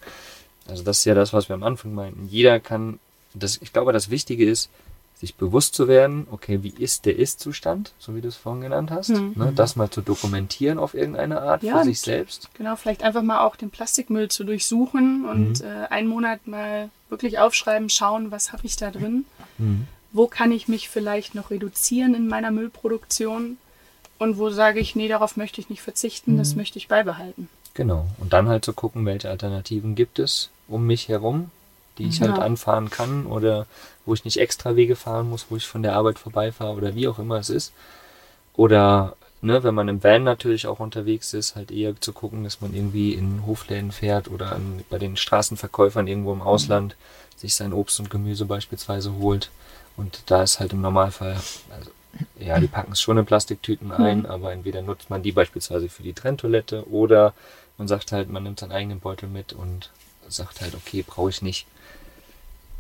Also 0.66 0.82
das 0.82 0.98
ist 0.98 1.04
ja 1.04 1.14
das, 1.14 1.32
was 1.32 1.48
wir 1.48 1.54
am 1.54 1.62
Anfang 1.62 1.94
meinten. 1.94 2.26
Jeder 2.28 2.58
kann, 2.58 2.98
das, 3.34 3.58
ich 3.62 3.72
glaube, 3.72 3.92
das 3.92 4.10
Wichtige 4.10 4.44
ist, 4.50 4.68
sich 5.18 5.34
bewusst 5.36 5.74
zu 5.74 5.88
werden, 5.88 6.26
okay, 6.30 6.62
wie 6.62 6.74
ist 6.78 7.06
der 7.06 7.16
Ist-Zustand, 7.18 7.92
so 7.98 8.14
wie 8.14 8.20
du 8.20 8.28
es 8.28 8.36
vorhin 8.36 8.60
genannt 8.62 8.90
hast, 8.90 9.08
Mhm. 9.10 9.32
ne, 9.34 9.52
das 9.54 9.74
mal 9.74 9.88
zu 9.90 10.02
dokumentieren 10.02 10.78
auf 10.78 10.92
irgendeine 10.92 11.40
Art 11.40 11.62
Ja, 11.62 11.78
für 11.78 11.84
sich 11.84 12.00
selbst. 12.02 12.50
Genau, 12.54 12.76
vielleicht 12.76 13.02
einfach 13.02 13.22
mal 13.22 13.40
auch 13.40 13.56
den 13.56 13.70
Plastikmüll 13.70 14.28
zu 14.28 14.44
durchsuchen 14.44 15.24
und 15.24 15.60
Mhm. 15.60 15.66
äh, 15.66 15.86
einen 15.88 16.08
Monat 16.08 16.46
mal 16.46 16.90
wirklich 17.08 17.38
aufschreiben, 17.38 17.88
schauen, 17.88 18.30
was 18.30 18.52
habe 18.52 18.66
ich 18.66 18.76
da 18.76 18.90
drin? 18.90 19.24
Mhm. 19.56 19.86
Wo 20.12 20.26
kann 20.26 20.52
ich 20.52 20.68
mich 20.68 20.88
vielleicht 20.90 21.34
noch 21.34 21.50
reduzieren 21.50 22.14
in 22.14 22.28
meiner 22.28 22.50
Müllproduktion? 22.50 23.56
Und 24.18 24.38
wo 24.38 24.48
sage 24.50 24.80
ich, 24.80 24.96
nee, 24.96 25.08
darauf 25.08 25.36
möchte 25.36 25.60
ich 25.60 25.68
nicht 25.68 25.82
verzichten, 25.82 26.38
das 26.38 26.54
möchte 26.56 26.78
ich 26.78 26.88
beibehalten. 26.88 27.48
Genau. 27.74 28.06
Und 28.18 28.32
dann 28.32 28.48
halt 28.48 28.64
zu 28.64 28.72
gucken, 28.72 29.04
welche 29.04 29.28
Alternativen 29.28 29.94
gibt 29.94 30.18
es 30.18 30.48
um 30.68 30.86
mich 30.86 31.08
herum, 31.08 31.50
die 31.98 32.08
ich 32.08 32.20
halt 32.20 32.34
Genau. 32.34 32.46
anfahren 32.46 32.90
kann 32.90 33.26
oder 33.26 33.66
wo 34.04 34.14
ich 34.14 34.24
nicht 34.24 34.38
extra 34.38 34.76
Wege 34.76 34.96
fahren 34.96 35.28
muss, 35.28 35.46
wo 35.48 35.56
ich 35.56 35.66
von 35.66 35.82
der 35.82 35.94
Arbeit 35.94 36.18
vorbeifahre 36.18 36.74
oder 36.74 36.94
wie 36.94 37.08
auch 37.08 37.18
immer 37.18 37.36
es 37.38 37.50
ist. 37.50 37.72
Oder, 38.54 39.16
ne, 39.42 39.62
wenn 39.62 39.74
man 39.74 39.88
im 39.88 40.02
Van 40.02 40.24
natürlich 40.24 40.66
auch 40.66 40.80
unterwegs 40.80 41.34
ist, 41.34 41.56
halt 41.56 41.70
eher 41.70 42.00
zu 42.00 42.12
gucken, 42.12 42.44
dass 42.44 42.60
man 42.60 42.74
irgendwie 42.74 43.12
in 43.14 43.44
Hofläden 43.46 43.92
fährt 43.92 44.28
oder 44.28 44.52
an, 44.52 44.82
bei 44.90 44.98
den 44.98 45.16
Straßenverkäufern 45.16 46.06
irgendwo 46.06 46.32
im 46.32 46.42
Ausland 46.42 46.96
sich 47.36 47.54
sein 47.54 47.72
Obst 47.72 48.00
und 48.00 48.10
Gemüse 48.10 48.46
beispielsweise 48.46 49.12
holt. 49.14 49.50
Und 49.96 50.22
da 50.26 50.42
ist 50.42 50.60
halt 50.60 50.72
im 50.72 50.80
Normalfall, 50.80 51.36
also 51.70 51.90
ja, 52.38 52.58
die 52.60 52.66
packen 52.66 52.92
es 52.92 53.00
schon 53.00 53.18
in 53.18 53.26
Plastiktüten 53.26 53.92
ein, 53.92 54.24
aber 54.24 54.52
entweder 54.52 54.80
nutzt 54.80 55.10
man 55.10 55.22
die 55.22 55.32
beispielsweise 55.32 55.88
für 55.90 56.02
die 56.02 56.14
Trenntoilette 56.14 56.88
oder 56.90 57.34
man 57.76 57.88
sagt 57.88 58.12
halt, 58.12 58.30
man 58.30 58.42
nimmt 58.42 58.58
seinen 58.60 58.72
eigenen 58.72 59.00
Beutel 59.00 59.28
mit 59.28 59.52
und 59.52 59.90
sagt 60.28 60.60
halt, 60.60 60.74
okay, 60.74 61.04
brauche 61.06 61.30
ich 61.30 61.42
nicht. 61.42 61.66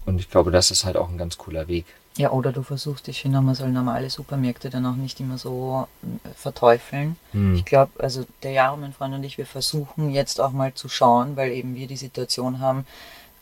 Und 0.04 0.20
ich 0.20 0.30
glaube, 0.30 0.50
das 0.50 0.70
ist 0.70 0.84
halt 0.84 0.96
auch 0.96 1.08
ein 1.08 1.18
ganz 1.18 1.36
cooler 1.36 1.68
Weg. 1.68 1.84
Ja, 2.16 2.30
oder 2.30 2.50
du 2.50 2.62
versuchst, 2.62 3.08
ich 3.08 3.20
finde, 3.20 3.42
man 3.42 3.54
soll 3.54 3.68
normale 3.68 4.08
Supermärkte 4.08 4.70
dann 4.70 4.86
auch 4.86 4.94
nicht 4.94 5.20
immer 5.20 5.36
so 5.36 5.86
äh, 6.02 6.28
verteufeln. 6.34 7.16
Hm. 7.32 7.56
Ich 7.56 7.64
glaube, 7.66 7.92
also 7.98 8.24
der 8.42 8.52
Jaro, 8.52 8.78
mein 8.78 8.94
Freund 8.94 9.14
und 9.14 9.24
ich, 9.24 9.36
wir 9.36 9.44
versuchen 9.44 10.10
jetzt 10.10 10.40
auch 10.40 10.52
mal 10.52 10.72
zu 10.72 10.88
schauen, 10.88 11.36
weil 11.36 11.52
eben 11.52 11.74
wir 11.74 11.86
die 11.86 11.96
Situation 11.96 12.60
haben, 12.60 12.86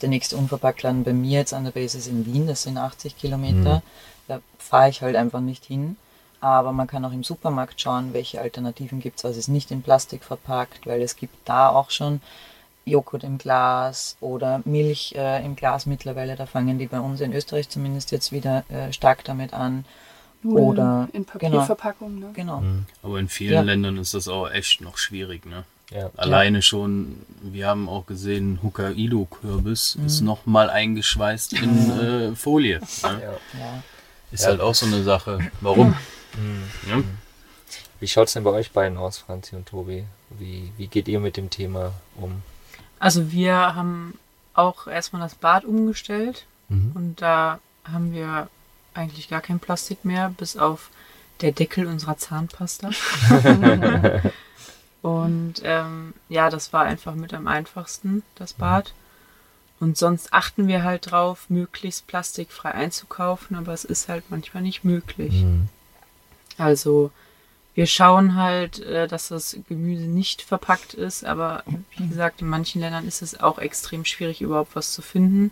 der 0.00 0.08
nächste 0.08 0.36
Unverpacktladen 0.36 1.04
bei 1.04 1.12
mir 1.12 1.38
jetzt 1.38 1.54
an 1.54 1.64
der 1.64 1.70
Base 1.70 1.96
ist 1.96 2.08
in 2.08 2.26
Wien, 2.26 2.48
das 2.48 2.64
sind 2.64 2.76
80 2.76 3.16
Kilometer. 3.16 3.82
Da 4.26 4.40
fahre 4.58 4.90
ich 4.90 5.02
halt 5.02 5.14
einfach 5.14 5.40
nicht 5.40 5.64
hin. 5.64 5.96
Aber 6.40 6.72
man 6.72 6.86
kann 6.86 7.04
auch 7.04 7.12
im 7.12 7.24
Supermarkt 7.24 7.80
schauen, 7.80 8.12
welche 8.12 8.40
Alternativen 8.40 9.00
gibt 9.00 9.18
es, 9.18 9.24
was 9.24 9.36
ist 9.36 9.48
nicht 9.48 9.70
in 9.70 9.82
Plastik 9.82 10.24
verpackt, 10.24 10.86
weil 10.86 11.00
es 11.00 11.16
gibt 11.16 11.34
da 11.46 11.70
auch 11.70 11.90
schon 11.90 12.20
Joghurt 12.86 13.24
im 13.24 13.38
Glas 13.38 14.16
oder 14.20 14.60
Milch 14.64 15.14
äh, 15.16 15.44
im 15.44 15.56
Glas 15.56 15.86
mittlerweile. 15.86 16.36
Da 16.36 16.46
fangen 16.46 16.78
die 16.78 16.86
bei 16.86 17.00
uns 17.00 17.20
in 17.20 17.32
Österreich 17.32 17.68
zumindest 17.68 18.10
jetzt 18.12 18.32
wieder 18.32 18.64
äh, 18.70 18.92
stark 18.92 19.24
damit 19.24 19.52
an. 19.54 19.84
Nudeln 20.42 20.64
Oder- 20.66 21.08
in 21.14 21.24
Papierverpackung. 21.24 22.18
Ne? 22.18 22.30
Genau. 22.34 22.62
Aber 23.02 23.18
in 23.18 23.28
vielen 23.30 23.54
Ja. 23.54 23.60
Ländern 23.62 23.96
ist 23.96 24.12
das 24.12 24.28
auch 24.28 24.50
echt 24.50 24.82
noch 24.82 24.98
schwierig, 24.98 25.46
ne? 25.46 25.64
Ja. 25.90 26.10
Alleine 26.16 26.60
schon, 26.62 27.16
wir 27.40 27.66
haben 27.66 27.88
auch 27.88 28.04
gesehen, 28.06 28.58
Hokkaido-Kürbis 28.62 29.96
ist 30.04 30.20
Mhm. 30.20 30.26
nochmal 30.26 30.70
eingeschweißt 30.70 31.52
in 31.54 32.00
äh, 32.32 32.36
Folie. 32.36 32.80
Ne? 32.80 32.86
Ja. 33.02 33.18
Ja. 33.20 33.82
Ist 34.32 34.42
Ja. 34.44 34.48
halt 34.50 34.60
auch 34.60 34.74
so 34.74 34.86
eine 34.86 35.02
Sache. 35.02 35.38
Warum? 35.60 35.94
Hm. 36.34 36.62
Ja? 36.90 37.02
Wie 38.00 38.08
schaut 38.08 38.26
es 38.28 38.34
denn 38.34 38.44
bei 38.44 38.50
euch 38.50 38.72
beiden 38.72 38.98
aus, 38.98 39.18
Franzi 39.18 39.54
und 39.56 39.66
Tobi? 39.66 40.04
Wie, 40.30 40.72
wie 40.76 40.88
geht 40.88 41.06
ihr 41.08 41.20
mit 41.20 41.36
dem 41.36 41.48
Thema 41.48 41.92
um? 42.16 42.42
Also 43.04 43.30
wir 43.32 43.54
haben 43.74 44.18
auch 44.54 44.86
erstmal 44.86 45.20
das 45.20 45.34
Bad 45.34 45.66
umgestellt 45.66 46.46
Mhm. 46.70 46.92
und 46.94 47.20
da 47.20 47.58
haben 47.84 48.14
wir 48.14 48.48
eigentlich 48.94 49.28
gar 49.28 49.42
kein 49.42 49.60
Plastik 49.60 50.06
mehr, 50.06 50.30
bis 50.30 50.56
auf 50.56 50.88
der 51.42 51.52
Deckel 51.52 51.86
unserer 51.86 52.16
Zahnpasta. 52.16 52.90
und 55.02 55.54
ähm, 55.62 56.14
ja, 56.30 56.48
das 56.48 56.72
war 56.72 56.84
einfach 56.84 57.14
mit 57.14 57.34
am 57.34 57.46
einfachsten, 57.46 58.22
das 58.36 58.54
Bad. 58.54 58.94
Und 59.80 59.98
sonst 59.98 60.32
achten 60.32 60.66
wir 60.66 60.82
halt 60.84 61.10
drauf, 61.10 61.50
möglichst 61.50 62.06
plastikfrei 62.06 62.70
einzukaufen, 62.70 63.56
aber 63.56 63.74
es 63.74 63.84
ist 63.84 64.08
halt 64.08 64.24
manchmal 64.30 64.62
nicht 64.62 64.82
möglich. 64.84 65.42
Mhm. 65.42 65.68
Also 66.56 67.10
wir 67.74 67.86
schauen 67.86 68.36
halt, 68.36 68.80
äh, 68.80 69.08
dass 69.08 69.28
das 69.28 69.56
Gemüse 69.68 70.04
nicht 70.04 70.42
verpackt 70.42 70.94
ist, 70.94 71.24
aber 71.24 71.64
wie 71.96 72.08
gesagt, 72.08 72.40
in 72.40 72.48
manchen 72.48 72.80
Ländern 72.80 73.06
ist 73.06 73.22
es 73.22 73.40
auch 73.40 73.58
extrem 73.58 74.04
schwierig, 74.04 74.40
überhaupt 74.40 74.76
was 74.76 74.92
zu 74.92 75.02
finden. 75.02 75.50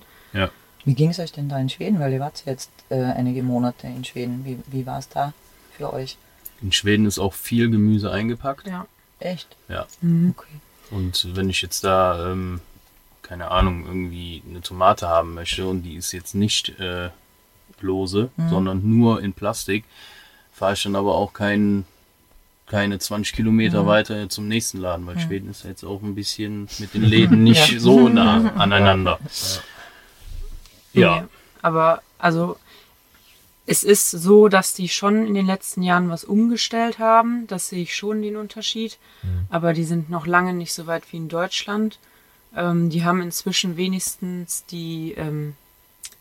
Wie 0.85 0.95
ging 0.95 1.11
es 1.11 1.21
euch 1.21 1.31
denn 1.33 1.49
da 1.49 1.59
in 1.61 1.69
Schweden? 1.69 2.00
Weil 2.00 2.12
ihr 2.12 2.19
wart 2.21 2.43
ja 2.45 2.52
jetzt 2.52 2.71
äh, 2.88 2.97
einige 3.02 3.43
Monate 3.45 3.87
in 3.87 4.05
Schweden. 4.05 4.45
Wie, 4.45 4.59
wie 4.67 4.85
war 4.85 4.99
es 4.99 5.09
da 5.09 5.33
für 5.76 5.93
euch? 5.93 6.17
In 6.61 6.73
Schweden 6.73 7.07
ist 7.07 7.21
auch 7.21 7.35
viel 7.35 7.71
Gemüse 7.71 8.11
eingepackt. 8.11 8.67
Ja. 8.67 8.87
Echt? 9.21 9.55
Ja. 9.69 9.87
Mhm. 10.00 10.35
Okay. 10.37 10.55
Und 10.91 11.37
wenn 11.37 11.49
ich 11.50 11.62
jetzt 11.62 11.85
da, 11.85 12.33
ähm, 12.33 12.61
keine 13.23 13.52
Ahnung, 13.52 13.87
irgendwie 13.87 14.43
eine 14.49 14.61
Tomate 14.61 15.07
haben 15.09 15.35
möchte 15.35 15.67
und 15.69 15.83
die 15.85 15.95
ist 15.95 16.11
jetzt 16.11 16.35
nicht 16.35 16.71
äh, 16.81 17.11
lose, 17.81 18.31
Mhm. 18.37 18.49
sondern 18.49 18.81
nur 18.88 19.23
in 19.23 19.35
Plastik, 19.35 19.85
fahre 20.52 20.73
ich 20.73 20.83
dann 20.83 20.97
aber 20.97 21.14
auch 21.14 21.33
kein, 21.33 21.85
keine 22.73 22.99
20 22.99 23.35
Kilometer 23.37 23.83
Mhm. 23.83 23.87
weiter 23.87 24.29
zum 24.31 24.49
nächsten 24.49 24.79
Laden, 24.79 25.07
weil 25.07 25.19
Schweden 25.21 25.50
ist 25.50 25.62
ja 25.62 25.71
jetzt 25.71 25.85
auch 25.85 26.02
ein 26.02 26.14
bisschen 26.14 26.69
mit 26.79 26.95
den 26.95 27.02
Mhm. 27.02 27.09
Läden 27.09 27.45
nicht 27.50 27.71
Ja. 27.71 27.79
so 27.79 28.09
nah 28.19 28.52
aneinander. 28.57 29.21
Ja. 30.95 31.21
Nee, 31.21 31.26
aber 31.62 32.02
also 32.19 32.57
es 33.67 33.85
ist 33.85 34.11
so, 34.11 34.49
dass 34.49 34.75
die 34.75 34.88
schon 34.88 35.26
in 35.26 35.35
den 35.35 35.47
letzten 35.47 35.83
Jahren 35.83 36.09
was 36.11 36.25
umgestellt 36.25 36.99
haben. 36.99 37.47
Das 37.47 37.69
sehe 37.69 37.83
ich 37.83 37.95
schon 37.95 38.21
den 38.23 38.37
Unterschied. 38.37 38.99
Aber 39.50 39.73
die 39.73 39.85
sind 39.85 40.11
noch 40.11 40.26
lange 40.26 40.52
nicht 40.52 40.73
so 40.73 40.87
weit 40.88 41.05
wie 41.12 41.19
in 41.19 41.29
Deutschland. 41.29 41.99
Ähm, 42.57 42.91
die 42.91 43.05
haben 43.05 43.23
inzwischen 43.23 43.76
wenigstens 43.76 44.64
die, 44.67 45.12
ähm, 45.17 45.55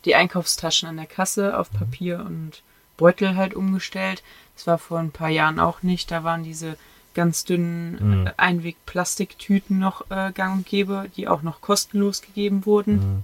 die 0.06 0.16
Einkaufstaschen 0.16 0.88
an 0.88 0.98
der 0.98 1.08
Kasse 1.08 1.58
auf 1.58 1.72
Papier 1.72 2.20
und 2.26 2.62
Beutel 2.98 3.36
halt 3.36 3.54
umgestellt. 3.56 4.22
Das 4.62 4.68
war 4.68 4.78
vor 4.78 5.00
ein 5.00 5.10
paar 5.10 5.30
Jahren 5.30 5.60
auch 5.60 5.82
nicht. 5.82 6.12
Da 6.12 6.24
waren 6.24 6.44
diese 6.44 6.78
ganz 7.16 7.46
dünnen 7.46 7.98
Mhm. 8.22 8.28
äh, 8.28 8.34
Einweg-Plastiktüten 8.38 9.80
noch 9.80 10.10
äh, 10.12 10.32
gang 10.34 10.58
und 10.58 10.66
gäbe, 10.68 11.10
die 11.18 11.28
auch 11.28 11.42
noch 11.42 11.62
kostenlos 11.62 12.22
gegeben 12.22 12.68
wurden. 12.68 12.94
Mhm. 12.98 13.24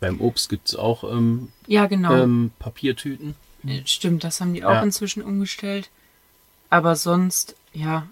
Beim 0.00 0.20
Obst 0.20 0.50
gibt 0.50 0.68
es 0.68 0.76
auch 0.76 1.02
ähm, 1.04 1.50
Ja, 1.66 1.86
genau. 1.86 2.12
ähm, 2.14 2.50
Papiertüten. 2.58 3.34
Äh, 3.66 3.80
Stimmt, 3.86 4.24
das 4.24 4.42
haben 4.42 4.52
die 4.52 4.62
auch 4.62 4.72
Ja. 4.74 4.82
inzwischen 4.82 5.22
umgestellt. 5.22 5.88
Aber 6.68 6.96
sonst, 6.96 7.56
ja, 7.72 8.06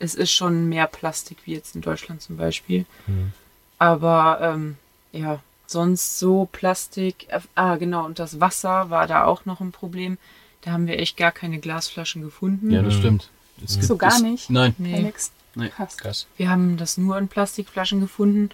es 0.00 0.16
ist 0.16 0.32
schon 0.32 0.68
mehr 0.68 0.88
Plastik 0.88 1.38
wie 1.44 1.52
jetzt 1.54 1.76
in 1.76 1.80
Deutschland 1.80 2.22
zum 2.22 2.36
Beispiel. 2.36 2.86
Mhm. 3.06 3.32
Aber 3.78 4.40
ähm, 4.42 4.78
ja, 5.12 5.38
sonst 5.68 6.18
so 6.18 6.48
Plastik. 6.50 7.28
äh, 7.28 7.38
Ah, 7.54 7.76
genau, 7.76 8.04
und 8.04 8.18
das 8.18 8.40
Wasser 8.40 8.90
war 8.90 9.06
da 9.06 9.26
auch 9.26 9.44
noch 9.44 9.60
ein 9.60 9.70
Problem. 9.70 10.18
Da 10.62 10.72
haben 10.72 10.86
wir 10.86 10.98
echt 10.98 11.16
gar 11.16 11.32
keine 11.32 11.58
Glasflaschen 11.58 12.22
gefunden. 12.22 12.70
Ja, 12.70 12.82
das 12.82 12.94
Mhm. 12.94 12.98
stimmt. 12.98 13.28
Es 13.64 13.74
So 13.74 13.96
gar 13.96 14.14
es- 14.14 14.22
nicht? 14.22 14.50
Nein. 14.50 14.74
Nee? 14.78 15.12
Nee. 15.54 15.68
Krass. 15.70 16.26
Wir 16.36 16.48
haben 16.50 16.76
das 16.76 16.96
nur 16.96 17.18
in 17.18 17.28
Plastikflaschen 17.28 18.00
gefunden. 18.00 18.50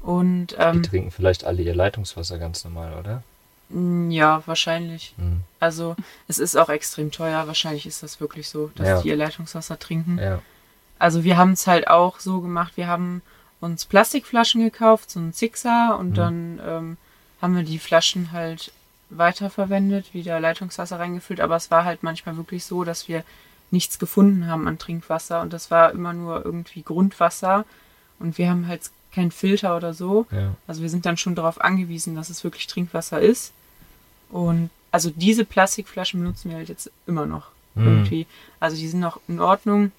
Und 0.00 0.48
Die 0.52 0.56
ähm, 0.56 0.82
trinken 0.82 1.10
vielleicht 1.10 1.44
alle 1.44 1.62
ihr 1.62 1.74
Leitungswasser 1.74 2.38
ganz 2.38 2.64
normal, 2.64 2.98
oder? 2.98 3.22
mh, 3.68 4.12
ja, 4.12 4.42
wahrscheinlich. 4.46 5.14
Mhm. 5.18 5.40
Also 5.60 5.94
es 6.26 6.38
ist 6.38 6.56
auch 6.56 6.70
extrem 6.70 7.10
teuer. 7.12 7.46
Wahrscheinlich 7.46 7.86
ist 7.86 8.02
das 8.02 8.20
wirklich 8.20 8.48
so, 8.48 8.70
dass 8.74 8.88
Ja. 8.88 9.02
die 9.02 9.08
ihr 9.08 9.16
Leitungswasser 9.16 9.78
trinken. 9.78 10.18
Ja. 10.18 10.40
Also 10.98 11.22
wir 11.24 11.36
haben 11.36 11.52
es 11.52 11.66
halt 11.66 11.86
auch 11.88 12.18
so 12.18 12.40
gemacht, 12.40 12.72
wir 12.76 12.86
haben 12.88 13.22
uns 13.60 13.84
Plastikflaschen 13.84 14.62
gekauft, 14.62 15.10
so 15.10 15.20
ein 15.20 15.32
Sixer 15.34 15.96
und 15.98 16.10
Mhm. 16.10 16.14
dann 16.14 16.60
ähm, 16.66 16.96
haben 17.40 17.54
wir 17.56 17.62
die 17.62 17.78
Flaschen 17.78 18.32
halt 18.32 18.72
weiterverwendet, 19.10 20.14
wieder 20.14 20.40
Leitungswasser 20.40 20.98
reingefüllt, 20.98 21.40
aber 21.40 21.56
es 21.56 21.70
war 21.70 21.84
halt 21.84 22.02
manchmal 22.02 22.36
wirklich 22.36 22.64
so, 22.64 22.84
dass 22.84 23.08
wir 23.08 23.24
nichts 23.70 23.98
gefunden 23.98 24.46
haben 24.46 24.66
an 24.66 24.78
Trinkwasser 24.78 25.42
und 25.42 25.52
das 25.52 25.70
war 25.70 25.92
immer 25.92 26.12
nur 26.12 26.44
irgendwie 26.44 26.82
Grundwasser 26.82 27.64
und 28.18 28.38
wir 28.38 28.48
haben 28.50 28.66
halt 28.66 28.90
keinen 29.12 29.30
Filter 29.30 29.76
oder 29.76 29.92
so. 29.94 30.26
Ja. 30.30 30.54
Also 30.66 30.82
wir 30.82 30.88
sind 30.88 31.06
dann 31.06 31.16
schon 31.16 31.34
darauf 31.34 31.60
angewiesen, 31.60 32.14
dass 32.14 32.30
es 32.30 32.44
wirklich 32.44 32.66
Trinkwasser 32.68 33.20
ist. 33.20 33.52
Und 34.30 34.70
also 34.92 35.10
diese 35.14 35.44
Plastikflaschen 35.44 36.20
benutzen 36.20 36.50
wir 36.50 36.58
halt 36.58 36.68
jetzt 36.68 36.90
immer 37.06 37.26
noch 37.26 37.48
Mhm. 37.74 37.86
irgendwie. 37.86 38.26
Also 38.58 38.76
die 38.76 38.88
sind 38.88 39.00
noch 39.00 39.20
in 39.28 39.40
Ordnung, 39.40 39.92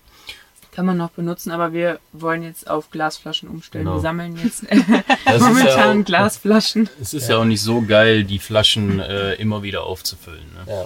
kann 0.71 0.85
man 0.85 0.97
noch 0.97 1.11
benutzen, 1.11 1.51
aber 1.51 1.73
wir 1.73 1.99
wollen 2.13 2.43
jetzt 2.43 2.69
auf 2.69 2.89
Glasflaschen 2.91 3.49
umstellen. 3.49 3.85
Genau. 3.85 3.97
Wir 3.97 4.01
sammeln 4.01 4.37
jetzt 4.41 4.63
momentan 5.39 5.65
ja, 5.97 6.01
auch, 6.01 6.05
Glasflaschen. 6.05 6.89
es 7.01 7.13
ist 7.13 7.29
ja. 7.29 7.37
auch 7.37 7.45
nicht 7.45 7.61
so 7.61 7.81
geil, 7.81 8.23
die 8.23 8.39
Flaschen 8.39 8.99
äh, 8.99 9.33
immer 9.33 9.63
wieder 9.63 9.83
aufzufüllen. 9.83 10.45
Ne? 10.65 10.71
ja. 10.73 10.85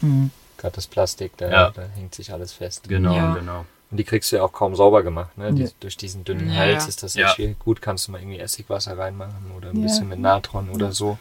Mhm. 0.00 0.30
Gerade 0.56 0.74
das 0.74 0.88
Plastik, 0.88 1.36
da, 1.36 1.50
Ja. 1.50 1.70
da 1.70 1.82
hängt 1.94 2.14
sich 2.14 2.32
alles 2.32 2.52
fest. 2.52 2.88
Genau, 2.88 3.14
Ja. 3.14 3.34
genau. 3.34 3.64
Und 3.90 3.96
die 3.96 4.04
kriegst 4.04 4.30
du 4.32 4.36
ja 4.36 4.42
auch 4.42 4.52
kaum 4.52 4.74
sauber 4.74 5.02
gemacht, 5.02 5.38
ne? 5.38 5.52
Die, 5.52 5.62
Ja. 5.62 5.68
Durch 5.80 5.96
diesen 5.96 6.24
dünnen 6.24 6.50
Ja, 6.50 6.56
Hals 6.56 6.82
ja. 6.84 6.88
ist 6.88 7.02
das 7.04 7.14
Ja. 7.14 7.28
ja 7.28 7.34
schwierig. 7.34 7.58
Gut, 7.60 7.80
kannst 7.80 8.06
du 8.08 8.12
mal 8.12 8.20
irgendwie 8.20 8.38
Essigwasser 8.40 8.98
reinmachen 8.98 9.52
oder 9.56 9.70
ein 9.70 9.76
Ja. 9.76 9.82
bisschen 9.84 10.08
mit 10.08 10.18
Natron 10.18 10.68
oder 10.70 10.90
so. 10.92 11.16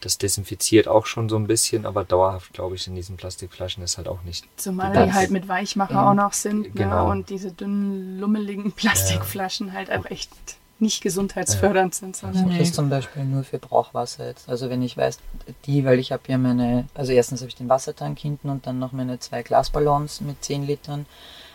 Das 0.00 0.18
desinfiziert 0.18 0.88
auch 0.88 1.06
schon 1.06 1.28
so 1.28 1.36
ein 1.36 1.46
bisschen, 1.46 1.86
aber 1.86 2.04
dauerhaft, 2.04 2.52
glaube 2.52 2.76
ich, 2.76 2.86
in 2.86 2.94
diesen 2.94 3.16
Plastikflaschen 3.16 3.82
ist 3.82 3.96
halt 3.96 4.08
auch 4.08 4.22
nicht. 4.22 4.44
Zumal 4.56 4.92
Das- 4.92 5.06
die 5.06 5.12
halt 5.14 5.30
mit 5.30 5.48
Weichmacher 5.48 5.94
Ja. 5.94 6.10
auch 6.10 6.14
noch 6.14 6.32
sind. 6.34 6.74
Genau. 6.76 7.06
Ne? 7.06 7.10
Und 7.12 7.30
diese 7.30 7.50
dünnen, 7.50 8.18
lummeligen 8.20 8.72
Plastikflaschen 8.72 9.72
halt 9.72 9.90
einfach 9.90 10.10
echt 10.10 10.30
nicht 10.78 11.02
gesundheitsfördernd 11.02 11.94
sind. 11.94 12.16
Ich 12.16 12.20
Sondern 12.20 12.48
mache 12.48 12.58
das 12.58 12.72
zum 12.74 12.90
Beispiel 12.90 13.24
nur 13.24 13.44
für 13.44 13.58
Brauchwasser 13.58 14.26
jetzt. 14.26 14.46
Also 14.48 14.68
wenn 14.68 14.82
ich 14.82 14.94
weiß, 14.96 15.18
die, 15.64 15.86
weil 15.86 15.98
ich 15.98 16.12
habe 16.12 16.22
ja 16.28 16.36
meine, 16.36 16.86
also 16.92 17.12
erstens 17.12 17.40
habe 17.40 17.48
ich 17.48 17.54
den 17.56 17.70
Wassertank 17.70 18.18
hinten 18.18 18.50
und 18.50 18.66
dann 18.66 18.78
noch 18.78 18.92
meine 18.92 19.18
zwei 19.18 19.42
Glasballons 19.42 20.20
mit 20.20 20.44
10 20.44 20.66
Litern. 20.66 21.06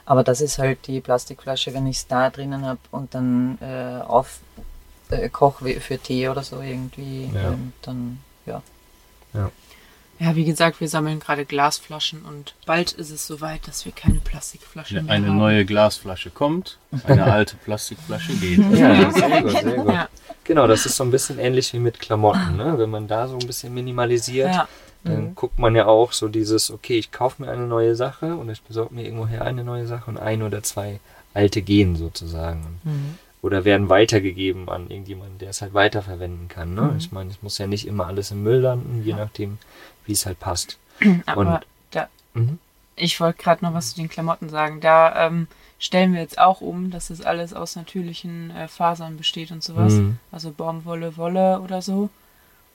Aber 0.05 0.24
das 0.24 0.41
ist 0.41 0.57
halt 0.57 0.88
die 0.88 1.00
Plastikflasche, 1.01 1.75
wenn 1.75 1.86
ich 1.86 1.98
es 1.98 2.07
da 2.07 2.31
drinnen 2.31 2.65
habe 2.65 2.79
und 2.89 3.13
dann 3.13 3.60
äh, 3.62 4.01
auf 4.01 4.39
äh, 5.12 5.29
für 5.79 6.00
Tee 6.00 6.27
oder 6.27 6.41
so 6.41 6.60
irgendwie, 6.60 7.29
Ja. 7.31 7.50
ähm, 7.51 7.74
dann 7.83 8.19
ja. 9.34 9.51
Ja, 10.20 10.36
wie 10.36 10.46
gesagt, 10.46 10.79
wir 10.81 10.88
sammeln 10.88 11.20
gerade 11.20 11.46
Glasflaschen 11.46 12.22
und 12.22 12.53
bald 12.67 12.91
ist 12.91 13.10
es 13.10 13.25
soweit, 13.25 13.67
dass 13.67 13.86
wir 13.86 13.91
keine 13.91 14.20
Plastikflaschen 14.20 15.05
mehr 15.05 15.13
Eine 15.15 15.29
haben. 15.29 15.38
neue 15.38 15.65
Glasflasche 15.65 16.29
kommt, 16.29 16.77
eine 17.05 17.24
alte 17.34 17.55
Plastikflasche 17.55 18.34
geht. 18.36 18.60
Ja, 18.77 19.12
sehr 19.12 19.41
gut, 19.41 19.51
sehr 19.51 19.77
gut. 19.77 19.91
Ja. 19.93 20.10
Genau, 20.43 20.67
das 20.67 20.86
ist 20.86 20.96
so 20.98 21.03
ein 21.03 21.10
bisschen 21.10 21.39
ähnlich 21.39 21.74
wie 21.74 21.79
mit 21.79 22.00
Klamotten, 22.00 22.55
ne? 22.55 22.77
Wenn 22.77 22.91
man 22.91 23.08
da 23.08 23.27
so 23.27 23.34
ein 23.39 23.48
bisschen 23.48 23.74
minimalisiert, 23.74 24.53
Ja, 24.53 24.67
dann 25.03 25.29
Mhm. 25.29 25.36
guckt 25.36 25.58
man 25.58 25.75
ja 25.75 25.88
auch 25.88 26.12
so 26.13 26.27
dieses, 26.27 26.70
okay, 26.70 27.00
ich 27.00 27.12
kaufe 27.12 27.41
mir 27.41 27.50
eine 27.50 27.65
neue 27.65 27.96
Sache 27.96 28.36
und 28.36 28.48
ich 28.51 28.62
besorge 28.62 28.93
mir 28.93 29.03
irgendwoher 29.05 29.43
eine 29.43 29.63
neue 29.63 29.88
Sache 29.88 30.08
und 30.12 30.17
ein 30.20 30.43
oder 30.43 30.62
zwei 30.62 31.00
alte 31.34 31.63
gehen 31.63 31.96
sozusagen. 31.96 32.79
Mhm. 32.84 33.17
Oder 33.41 33.65
werden 33.65 33.89
weitergegeben 33.89 34.69
an 34.69 34.89
irgendjemanden, 34.91 35.39
der 35.39 35.50
es 35.50 35.62
halt 35.62 35.74
weiterverwenden 35.74 36.48
kann. 36.48 36.75
Ne? 36.75 36.81
Mhm. 36.83 36.98
Ich 36.98 37.12
meine, 37.12 37.31
es 37.31 37.41
muss 37.41 37.57
ja 37.57 37.65
nicht 37.67 37.88
immer 37.88 38.05
alles 38.05 38.29
im 38.31 38.43
Müll 38.43 38.60
landen, 38.60 39.01
je 39.03 39.13
nachdem, 39.13 39.57
wie 40.05 40.12
es 40.12 40.25
halt 40.25 40.39
passt. 40.39 40.77
Aber 41.25 41.41
Und- 41.41 41.60
da, 41.91 42.07
Mhm. 42.33 42.60
ich 42.95 43.19
wollte 43.19 43.41
gerade 43.41 43.65
noch 43.65 43.74
was 43.74 43.91
zu 43.91 43.95
den 43.95 44.10
Klamotten 44.10 44.48
sagen. 44.50 44.79
Da 44.79 45.25
ähm, 45.27 45.48
stellen 45.79 46.13
wir 46.13 46.21
jetzt 46.21 46.38
auch 46.38 46.62
um, 46.62 46.91
dass 46.91 47.07
das 47.07 47.21
alles 47.21 47.53
aus 47.53 47.75
natürlichen 47.75 48.51
äh, 48.51 48.67
Fasern 48.67 49.17
besteht 49.17 49.50
und 49.51 49.63
sowas. 49.63 49.93
Mhm. 49.93 50.19
Also 50.31 50.51
Baumwolle, 50.51 51.17
Wolle 51.17 51.62
oder 51.62 51.81
so. 51.81 52.10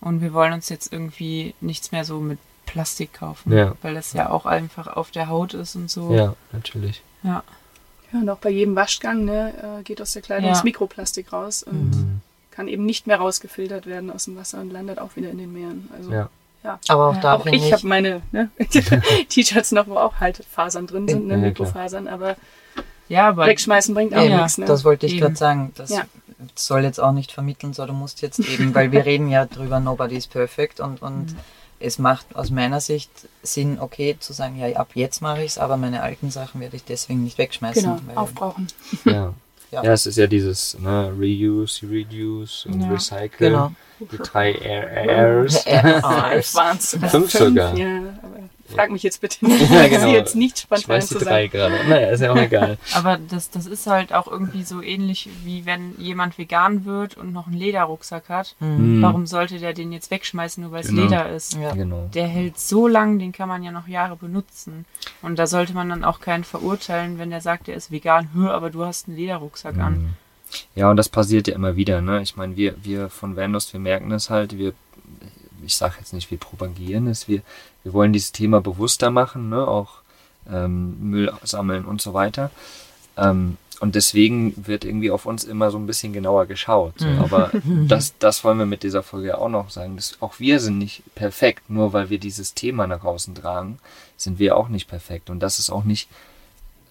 Und 0.00 0.20
wir 0.20 0.32
wollen 0.34 0.52
uns 0.52 0.68
jetzt 0.68 0.92
irgendwie 0.92 1.54
nichts 1.60 1.92
mehr 1.92 2.04
so 2.04 2.18
mit 2.20 2.38
Plastik 2.66 3.12
kaufen, 3.14 3.52
Ja. 3.52 3.74
weil 3.82 3.94
das 3.94 4.12
ja 4.14 4.28
auch 4.30 4.44
einfach 4.46 4.88
auf 4.88 5.12
der 5.12 5.28
Haut 5.28 5.54
ist 5.54 5.76
und 5.76 5.88
so. 5.90 6.12
Ja, 6.12 6.34
natürlich. 6.52 7.02
Ja. 7.22 7.44
Ja, 8.12 8.20
und 8.20 8.28
auch 8.30 8.38
bei 8.38 8.50
jedem 8.50 8.76
Waschgang 8.76 9.24
ne, 9.24 9.52
äh, 9.80 9.82
geht 9.82 10.00
aus 10.00 10.12
der 10.12 10.22
Kleidung 10.22 10.46
Ja. 10.48 10.52
das 10.54 10.64
Mikroplastik 10.64 11.32
raus 11.32 11.62
und 11.62 11.90
Mhm. 11.90 12.20
kann 12.50 12.68
eben 12.68 12.84
nicht 12.86 13.06
mehr 13.06 13.18
rausgefiltert 13.18 13.86
werden 13.86 14.10
aus 14.10 14.24
dem 14.24 14.36
Wasser 14.36 14.60
und 14.60 14.72
landet 14.72 14.98
auch 14.98 15.16
wieder 15.16 15.30
in 15.30 15.38
den 15.38 15.52
Meeren. 15.52 15.88
Also 15.96 16.10
Ja. 16.12 16.28
ja. 16.64 16.78
Aber 16.88 17.08
auch 17.08 17.16
da 17.20 17.34
Auch 17.34 17.46
ich 17.46 17.54
ich, 17.66 17.72
habe 17.72 17.86
meine 17.86 18.22
ne, 18.32 18.48
T-Shirts 19.28 19.72
noch, 19.72 19.86
wo 19.88 19.96
auch 19.96 20.14
halt 20.20 20.42
Fasern 20.50 20.86
drin 20.86 21.08
sind, 21.08 21.26
ne. 21.26 21.36
Mikrofasern, 21.36 22.08
aber 22.08 22.36
Ja, 23.08 23.28
aber 23.28 23.46
wegschmeißen 23.46 23.94
bringt 23.94 24.14
auch 24.14 24.22
Eben, 24.22 24.36
nichts. 24.36 24.58
Ne? 24.58 24.66
das 24.66 24.84
wollte 24.84 25.06
ich 25.06 25.18
gerade 25.18 25.36
sagen. 25.36 25.72
Das 25.76 25.90
Ja. 25.90 26.02
soll 26.56 26.82
jetzt 26.82 26.98
auch 27.00 27.12
nicht 27.12 27.30
vermitteln, 27.32 27.72
so 27.72 27.86
du 27.86 27.92
musst 27.92 28.20
jetzt 28.22 28.40
eben, 28.40 28.74
weil 28.74 28.90
wir 28.92 29.04
reden 29.06 29.28
ja 29.28 29.46
drüber, 29.46 29.78
nobody 29.80 30.16
is 30.16 30.26
perfect 30.26 30.80
und, 30.80 31.02
und 31.02 31.32
Mhm. 31.32 31.36
Es 31.80 31.98
macht 31.98 32.34
aus 32.36 32.50
meiner 32.50 32.80
Sicht 32.80 33.10
Sinn, 33.42 33.78
okay, 33.80 34.16
zu 34.18 34.32
sagen, 34.32 34.56
ja, 34.58 34.68
ab 34.76 34.90
jetzt 34.94 35.20
mache 35.22 35.40
ich 35.42 35.52
es, 35.52 35.58
aber 35.58 35.76
meine 35.76 36.02
alten 36.02 36.30
Sachen 36.30 36.60
werde 36.60 36.76
ich 36.76 36.84
deswegen 36.84 37.22
nicht 37.24 37.38
wegschmeißen. 37.38 37.82
genau, 37.82 37.98
weil, 38.06 38.16
aufbrauchen. 38.16 38.66
Ja. 39.04 39.32
Ja. 39.72 39.82
ja. 39.82 39.92
es 39.92 40.06
ist 40.06 40.16
ja 40.16 40.26
dieses 40.28 40.78
ne, 40.78 41.12
Reuse, 41.18 41.88
Reduce 41.90 42.66
und 42.66 42.80
Ja. 42.82 42.88
Recycle. 42.88 43.50
Genau. 43.50 43.72
Die 43.98 44.16
drei 44.18 44.52
R- 44.52 45.42
Rs. 45.44 45.66
RRs. 45.66 46.54
waren's. 46.54 46.98
Fünf 47.08 47.32
sogar. 47.32 47.74
Ja, 47.76 47.98
aber 48.22 48.36
frag 48.68 48.90
mich 48.90 49.02
jetzt 49.02 49.20
bitte 49.20 49.44
nicht. 49.46 49.70
Ja, 49.70 49.88
genau. 49.88 50.00
Sie 50.08 50.12
jetzt 50.12 50.36
nicht 50.36 50.56
Ich 50.56 50.62
spontan 50.62 50.88
weiß 50.88 51.08
die 51.08 51.14
zu 51.18 51.24
drei 51.24 51.48
sagen. 51.48 51.50
gerade. 51.50 51.74
Naja, 51.88 52.10
ist 52.10 52.20
ja 52.20 52.32
auch 52.32 52.36
egal. 52.36 52.78
Aber 52.94 53.18
das, 53.30 53.50
das 53.50 53.66
ist 53.66 53.86
halt 53.86 54.12
auch 54.12 54.26
irgendwie 54.26 54.62
so 54.62 54.82
ähnlich, 54.82 55.28
wie 55.44 55.66
wenn 55.66 55.94
jemand 55.98 56.38
vegan 56.38 56.84
wird 56.84 57.16
und 57.16 57.32
noch 57.32 57.46
einen 57.46 57.56
Lederrucksack 57.56 58.28
hat. 58.28 58.56
Mhm. 58.60 59.02
Warum 59.02 59.26
sollte 59.26 59.58
der 59.58 59.72
den 59.72 59.92
jetzt 59.92 60.10
wegschmeißen, 60.10 60.62
nur 60.62 60.72
weil 60.72 60.80
es 60.82 60.88
Genau. 60.88 61.02
Leder 61.02 61.30
ist? 61.30 61.54
Ja. 61.54 61.72
Genau. 61.74 62.08
Der 62.14 62.26
hält 62.26 62.58
so 62.58 62.86
lang, 62.88 63.18
den 63.18 63.32
kann 63.32 63.48
man 63.48 63.62
ja 63.62 63.70
noch 63.70 63.88
Jahre 63.88 64.16
benutzen. 64.16 64.84
Und 65.22 65.38
da 65.38 65.46
sollte 65.46 65.74
man 65.74 65.88
dann 65.88 66.04
auch 66.04 66.20
keinen 66.20 66.44
verurteilen, 66.44 67.18
wenn 67.18 67.30
der 67.30 67.40
sagt, 67.40 67.68
er 67.68 67.76
ist 67.76 67.90
vegan, 67.90 68.30
hör, 68.34 68.52
aber 68.54 68.70
du 68.70 68.84
hast 68.84 69.08
einen 69.08 69.16
Lederrucksack 69.16 69.78
an. 69.78 69.92
Mhm. 69.98 70.08
Ja, 70.74 70.90
und 70.90 70.96
das 70.96 71.08
passiert 71.08 71.48
ja 71.48 71.54
immer 71.54 71.74
wieder. 71.76 72.00
Ne? 72.00 72.22
Ich 72.22 72.36
meine, 72.36 72.56
wir, 72.56 72.74
wir 72.82 73.08
von 73.10 73.36
Vanlust, 73.36 73.72
wir 73.72 73.80
merken 73.80 74.10
das 74.10 74.30
halt. 74.30 74.56
Wir, 74.56 74.72
ich 75.66 75.76
sage 75.76 75.96
jetzt 75.98 76.12
nicht, 76.12 76.30
wir 76.30 76.38
propagieren 76.38 77.06
es. 77.06 77.28
Wir, 77.28 77.42
wir 77.82 77.92
wollen 77.92 78.12
dieses 78.12 78.32
Thema 78.32 78.60
bewusster 78.60 79.10
machen, 79.10 79.50
ne? 79.50 79.66
auch 79.66 80.00
ähm, 80.50 81.10
Müll 81.10 81.32
sammeln 81.42 81.84
und 81.84 82.00
so 82.00 82.14
weiter. 82.14 82.50
Ähm, 83.16 83.56
und 83.78 83.94
deswegen 83.94 84.54
wird 84.66 84.84
irgendwie 84.84 85.10
auf 85.10 85.26
uns 85.26 85.44
immer 85.44 85.70
so 85.70 85.78
ein 85.78 85.86
bisschen 85.86 86.12
genauer 86.12 86.46
geschaut. 86.46 86.94
So. 86.98 87.06
Mhm. 87.06 87.18
Aber 87.20 87.50
das, 87.88 88.14
das 88.18 88.42
wollen 88.42 88.58
wir 88.58 88.66
mit 88.66 88.82
dieser 88.82 89.02
Folge 89.02 89.38
auch 89.38 89.48
noch 89.48 89.70
sagen. 89.70 89.96
Dass 89.96 90.16
auch 90.20 90.38
wir 90.38 90.60
sind 90.60 90.78
nicht 90.78 91.02
perfekt, 91.14 91.68
nur 91.68 91.92
weil 91.92 92.08
wir 92.08 92.18
dieses 92.18 92.54
Thema 92.54 92.86
nach 92.86 93.04
außen 93.04 93.34
tragen, 93.34 93.78
sind 94.16 94.38
wir 94.38 94.56
auch 94.56 94.68
nicht 94.68 94.88
perfekt. 94.88 95.28
Und 95.28 95.40
das 95.40 95.58
ist 95.58 95.70
auch 95.70 95.84
nicht 95.84 96.08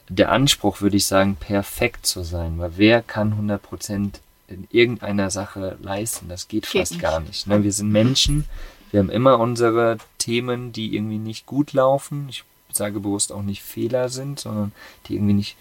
der 0.09 0.31
Anspruch, 0.31 0.81
würde 0.81 0.97
ich 0.97 1.07
sagen, 1.07 1.35
perfekt 1.35 2.05
zu 2.05 2.23
sein. 2.23 2.59
Weil 2.59 2.73
wer 2.75 3.01
kann 3.01 3.33
100% 3.33 4.19
in 4.47 4.67
irgendeiner 4.71 5.29
Sache 5.29 5.77
leisten? 5.81 6.29
Das 6.29 6.47
geht, 6.47 6.69
Geht 6.69 6.81
fast 6.81 6.91
nicht. 6.93 7.01
gar 7.01 7.19
nicht. 7.19 7.47
Ne? 7.47 7.63
Wir 7.63 7.71
sind 7.71 7.91
Menschen. 7.91 8.45
Wir 8.91 8.99
haben 8.99 9.09
immer 9.09 9.39
unsere 9.39 9.97
Themen, 10.17 10.71
die 10.71 10.95
irgendwie 10.95 11.17
nicht 11.17 11.45
gut 11.45 11.73
laufen. 11.73 12.27
Ich 12.29 12.43
sage 12.71 12.99
bewusst 12.99 13.31
auch 13.31 13.41
nicht 13.41 13.61
Fehler 13.63 14.09
sind, 14.09 14.39
sondern 14.39 14.71
die 15.07 15.15
irgendwie 15.15 15.33
nicht 15.33 15.57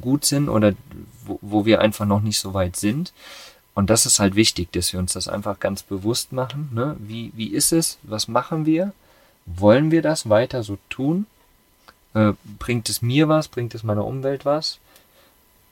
gut 0.00 0.24
sind 0.24 0.48
oder 0.48 0.72
wo, 1.24 1.38
wo 1.42 1.64
wir 1.64 1.80
einfach 1.80 2.06
noch 2.06 2.20
nicht 2.20 2.40
so 2.40 2.54
weit 2.54 2.76
sind. 2.76 3.12
Und 3.74 3.90
das 3.90 4.06
ist 4.06 4.20
halt 4.20 4.34
wichtig, 4.34 4.72
dass 4.72 4.92
wir 4.92 5.00
uns 5.00 5.12
das 5.12 5.28
einfach 5.28 5.60
ganz 5.60 5.82
bewusst 5.82 6.32
machen. 6.32 6.70
Ne? 6.72 6.96
Wie, 6.98 7.30
wie 7.36 7.48
ist 7.48 7.72
es? 7.72 7.98
Was 8.02 8.26
machen 8.26 8.64
wir? 8.64 8.92
Wollen 9.44 9.90
wir 9.90 10.02
das 10.02 10.28
weiter 10.28 10.62
so 10.62 10.78
tun? 10.88 11.26
Äh, 12.14 12.32
bringt 12.58 12.88
es 12.88 13.02
mir 13.02 13.28
was? 13.28 13.48
Bringt 13.48 13.74
es 13.74 13.82
meiner 13.84 14.04
Umwelt 14.06 14.44
was? 14.44 14.78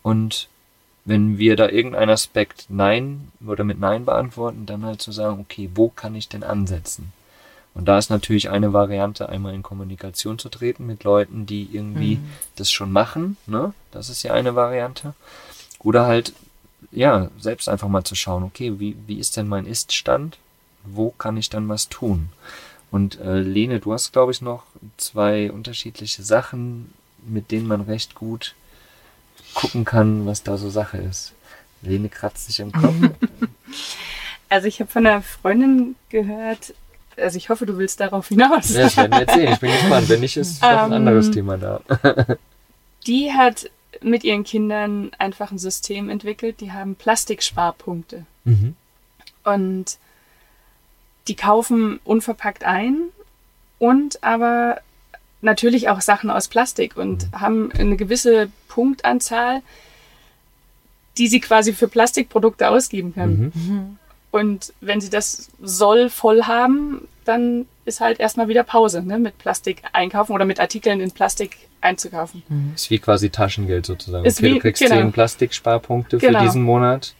Und 0.02 0.48
wenn 1.04 1.38
wir 1.38 1.56
da 1.56 1.68
irgendeinen 1.68 2.10
Aspekt 2.10 2.66
Nein 2.68 3.28
oder 3.46 3.64
mit 3.64 3.78
Nein 3.78 4.04
beantworten, 4.04 4.66
dann 4.66 4.84
halt 4.84 5.02
zu 5.02 5.12
sagen, 5.12 5.40
okay, 5.40 5.70
wo 5.74 5.88
kann 5.88 6.14
ich 6.14 6.28
denn 6.28 6.42
ansetzen? 6.42 7.12
Und 7.74 7.86
da 7.86 7.98
ist 7.98 8.08
natürlich 8.08 8.50
eine 8.50 8.72
Variante, 8.72 9.28
einmal 9.28 9.52
in 9.52 9.62
Kommunikation 9.64 10.38
zu 10.38 10.48
treten 10.48 10.86
mit 10.86 11.02
Leuten, 11.04 11.44
die 11.44 11.68
irgendwie 11.72 12.16
Mhm. 12.16 12.24
das 12.56 12.70
schon 12.70 12.92
machen. 12.92 13.36
Ne? 13.46 13.74
Das 13.90 14.08
ist 14.08 14.22
ja 14.22 14.32
eine 14.32 14.54
Variante. 14.54 15.14
Oder 15.80 16.06
halt, 16.06 16.32
ja, 16.92 17.30
selbst 17.38 17.68
einfach 17.68 17.88
mal 17.88 18.04
zu 18.04 18.14
schauen, 18.14 18.44
okay, 18.44 18.78
wie, 18.78 18.96
wie 19.06 19.18
ist 19.18 19.36
denn 19.36 19.48
mein 19.48 19.66
Ist-Stand? 19.66 20.38
Wo 20.84 21.10
kann 21.10 21.36
ich 21.36 21.50
dann 21.50 21.68
was 21.68 21.88
tun? 21.88 22.28
Und 22.92 23.18
äh, 23.20 23.40
Lene, 23.40 23.80
du 23.80 23.92
hast, 23.92 24.12
glaube 24.12 24.30
ich, 24.30 24.40
noch 24.40 24.62
zwei 24.96 25.50
unterschiedliche 25.50 26.22
Sachen, 26.22 26.92
mit 27.26 27.50
denen 27.50 27.66
man 27.66 27.80
recht 27.80 28.14
gut 28.14 28.54
gucken 29.54 29.84
kann, 29.84 30.26
was 30.26 30.42
da 30.42 30.56
so 30.56 30.70
Sache 30.70 30.98
ist. 30.98 31.32
Lene 31.82 32.08
kratzt 32.08 32.46
sich 32.46 32.60
im 32.60 32.72
Kopf. 32.72 32.94
Also 34.50 34.68
ich 34.68 34.78
habe 34.78 34.88
von 34.90 35.04
einer 35.04 35.20
Freundin 35.22 35.96
gehört, 36.10 36.74
also 37.16 37.36
ich 37.36 37.48
hoffe, 37.48 37.66
du 37.66 37.76
willst 37.76 37.98
darauf 37.98 38.28
hinaus. 38.28 38.70
ja, 38.70 38.88
wir 38.96 39.20
jetzt 39.20 39.34
sehen. 39.34 39.52
Ich 39.52 39.58
bin 39.58 39.72
gespannt. 39.72 40.08
Wenn 40.08 40.20
nicht, 40.20 40.36
ist 40.36 40.62
noch 40.62 40.68
ein 40.68 40.86
Ähm, 40.86 40.92
anderes 40.92 41.30
Thema 41.32 41.56
da. 41.56 41.80
Die 43.06 43.32
hat 43.32 43.68
mit 44.00 44.22
ihren 44.22 44.44
Kindern 44.44 45.10
einfach 45.18 45.50
ein 45.50 45.58
System 45.58 46.08
entwickelt, 46.08 46.60
die 46.60 46.72
haben 46.72 46.94
Plastiksparpunkte. 46.94 48.26
Mhm. 48.44 48.76
Und 49.44 49.98
die 51.26 51.36
kaufen 51.36 52.00
unverpackt 52.04 52.64
ein 52.64 53.08
und 53.78 54.22
aber 54.22 54.80
natürlich 55.44 55.88
auch 55.88 56.00
Sachen 56.00 56.30
aus 56.30 56.48
Plastik 56.48 56.96
und 56.96 57.28
haben 57.32 57.70
eine 57.72 57.96
gewisse 57.96 58.48
Punktanzahl, 58.68 59.62
die 61.18 61.28
sie 61.28 61.40
quasi 61.40 61.72
für 61.72 61.86
Plastikprodukte 61.88 62.68
ausgeben 62.68 63.14
können. 63.14 63.52
Mhm. 63.54 63.98
Und 64.32 64.72
wenn 64.80 65.00
sie 65.00 65.10
das 65.10 65.48
soll 65.62 66.10
voll 66.10 66.42
haben, 66.44 67.06
dann 67.24 67.66
ist 67.84 68.00
halt 68.00 68.18
erstmal 68.18 68.48
wieder 68.48 68.64
Pause 68.64 69.02
ne, 69.02 69.18
mit 69.18 69.38
Plastik 69.38 69.82
einkaufen 69.92 70.32
oder 70.32 70.44
mit 70.44 70.58
Artikeln 70.58 71.00
in 71.00 71.12
Plastik 71.12 71.56
einzukaufen. 71.80 72.42
Ist 72.74 72.90
wie 72.90 72.98
quasi 72.98 73.30
Taschengeld 73.30 73.86
sozusagen. 73.86 74.24
Ist 74.24 74.38
okay, 74.40 74.48
wie- 74.50 74.54
du 74.54 74.58
kriegst 74.60 74.82
genau. 74.82 74.96
10 74.96 75.12
Plastiksparpunkte 75.12 76.18
Genau. 76.18 76.38
für 76.40 76.44
diesen 76.46 76.62
Monat. 76.62 77.14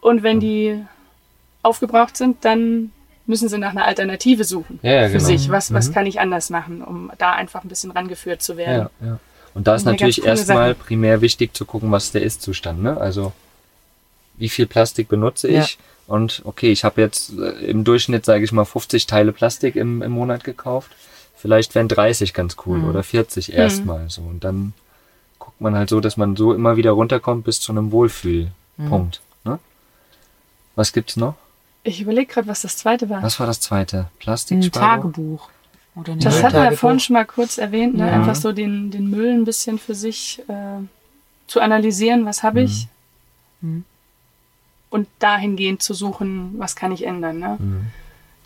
Und 0.00 0.22
wenn 0.22 0.40
die 0.40 0.82
aufgebraucht 1.62 2.16
sind, 2.16 2.44
dann 2.44 2.90
müssen 3.28 3.48
sie 3.48 3.58
nach 3.58 3.70
einer 3.70 3.84
Alternative 3.84 4.44
suchen 4.44 4.80
Ja, 4.82 4.92
ja, 4.92 5.06
für 5.08 5.14
genau. 5.18 5.24
sich. 5.24 5.50
Was, 5.50 5.72
was 5.72 5.88
Mhm. 5.90 5.94
kann 5.94 6.06
ich 6.06 6.20
anders 6.20 6.50
machen, 6.50 6.82
um 6.82 7.10
da 7.18 7.32
einfach 7.32 7.62
ein 7.62 7.68
bisschen 7.68 7.90
rangeführt 7.90 8.42
zu 8.42 8.56
werden. 8.56 8.88
Ja, 9.00 9.06
ja. 9.06 9.18
Und 9.54 9.66
da 9.66 9.74
ist 9.74 9.82
Eine 9.86 9.92
natürlich 9.92 10.24
erstmal 10.24 10.74
primär 10.74 11.20
wichtig 11.20 11.54
zu 11.54 11.64
gucken, 11.64 11.90
was 11.90 12.12
der 12.12 12.22
Ist-Zustand. 12.22 12.82
Ne? 12.82 12.96
Also 12.96 13.32
wie 14.36 14.48
viel 14.48 14.66
Plastik 14.66 15.08
benutze 15.08 15.48
ich? 15.48 15.78
Und 16.06 16.42
okay, 16.44 16.70
ich 16.70 16.84
habe 16.84 17.00
jetzt 17.00 17.32
äh, 17.38 17.66
im 17.66 17.84
Durchschnitt, 17.84 18.24
sage 18.24 18.44
ich 18.44 18.52
mal, 18.52 18.64
50 18.64 19.06
Teile 19.06 19.32
Plastik 19.32 19.76
im, 19.76 20.00
im 20.00 20.12
Monat 20.12 20.44
gekauft. 20.44 20.90
Vielleicht 21.36 21.74
wären 21.74 21.88
30 21.88 22.34
ganz 22.34 22.56
cool 22.66 22.78
Mhm. 22.78 22.88
oder 22.88 23.02
40 23.02 23.52
erstmal 23.52 24.08
so. 24.08 24.22
Und 24.22 24.44
dann 24.44 24.72
guckt 25.38 25.60
man 25.60 25.74
halt 25.74 25.88
so, 25.90 26.00
dass 26.00 26.16
man 26.16 26.34
so 26.36 26.54
immer 26.54 26.76
wieder 26.76 26.92
runterkommt 26.92 27.44
bis 27.44 27.60
zu 27.60 27.72
einem 27.72 27.90
Wohlfühlpunkt. 27.92 29.20
Ne? 29.44 29.58
Was 30.76 30.92
gibt's 30.92 31.16
noch? 31.16 31.34
Ich 31.84 32.00
überlege 32.00 32.32
gerade, 32.32 32.48
was 32.48 32.62
das 32.62 32.76
zweite 32.76 33.08
war. 33.08 33.22
Was 33.22 33.38
war 33.40 33.46
das 33.46 33.60
zweite? 33.60 33.98
Ein 34.00 34.06
Plastiksparbuch? 34.18 34.80
Tagebuch. 35.02 35.50
Oder 35.94 36.14
nicht? 36.14 36.26
Das 36.26 36.38
Ja, 36.38 36.44
hatten 36.44 36.70
wir 36.70 36.76
vorhin 36.76 37.00
schon 37.00 37.14
mal 37.14 37.24
kurz 37.24 37.58
erwähnt, 37.58 37.96
ne? 37.96 38.06
Ja. 38.06 38.12
einfach 38.12 38.34
so 38.34 38.52
den, 38.52 38.90
den 38.90 39.08
Müll 39.10 39.32
ein 39.32 39.44
bisschen 39.44 39.78
für 39.78 39.94
sich 39.94 40.42
äh, 40.48 40.82
zu 41.46 41.60
analysieren, 41.60 42.24
was 42.26 42.42
habe 42.42 42.62
ich 42.62 42.88
Mhm. 43.60 43.84
und 44.90 45.08
dahingehend 45.18 45.82
zu 45.82 45.92
suchen, 45.94 46.54
was 46.58 46.76
kann 46.76 46.92
ich 46.92 47.04
ändern. 47.04 47.40
Ne? 47.40 47.56
Mhm. 47.58 47.86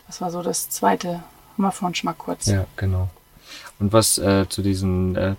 Das 0.07 0.21
war 0.21 0.31
so 0.31 0.41
das 0.41 0.69
zweite, 0.69 1.09
haben 1.53 1.63
wir 1.63 1.71
vorhin 1.71 1.93
schon 1.93 2.07
mal 2.07 2.13
kurz. 2.13 2.47
Ja, 2.47 2.65
genau. 2.77 3.09
Und 3.79 3.93
was 3.93 4.17
äh, 4.17 4.47
zu 4.49 4.63
diesen 4.63 5.15
äh, 5.15 5.35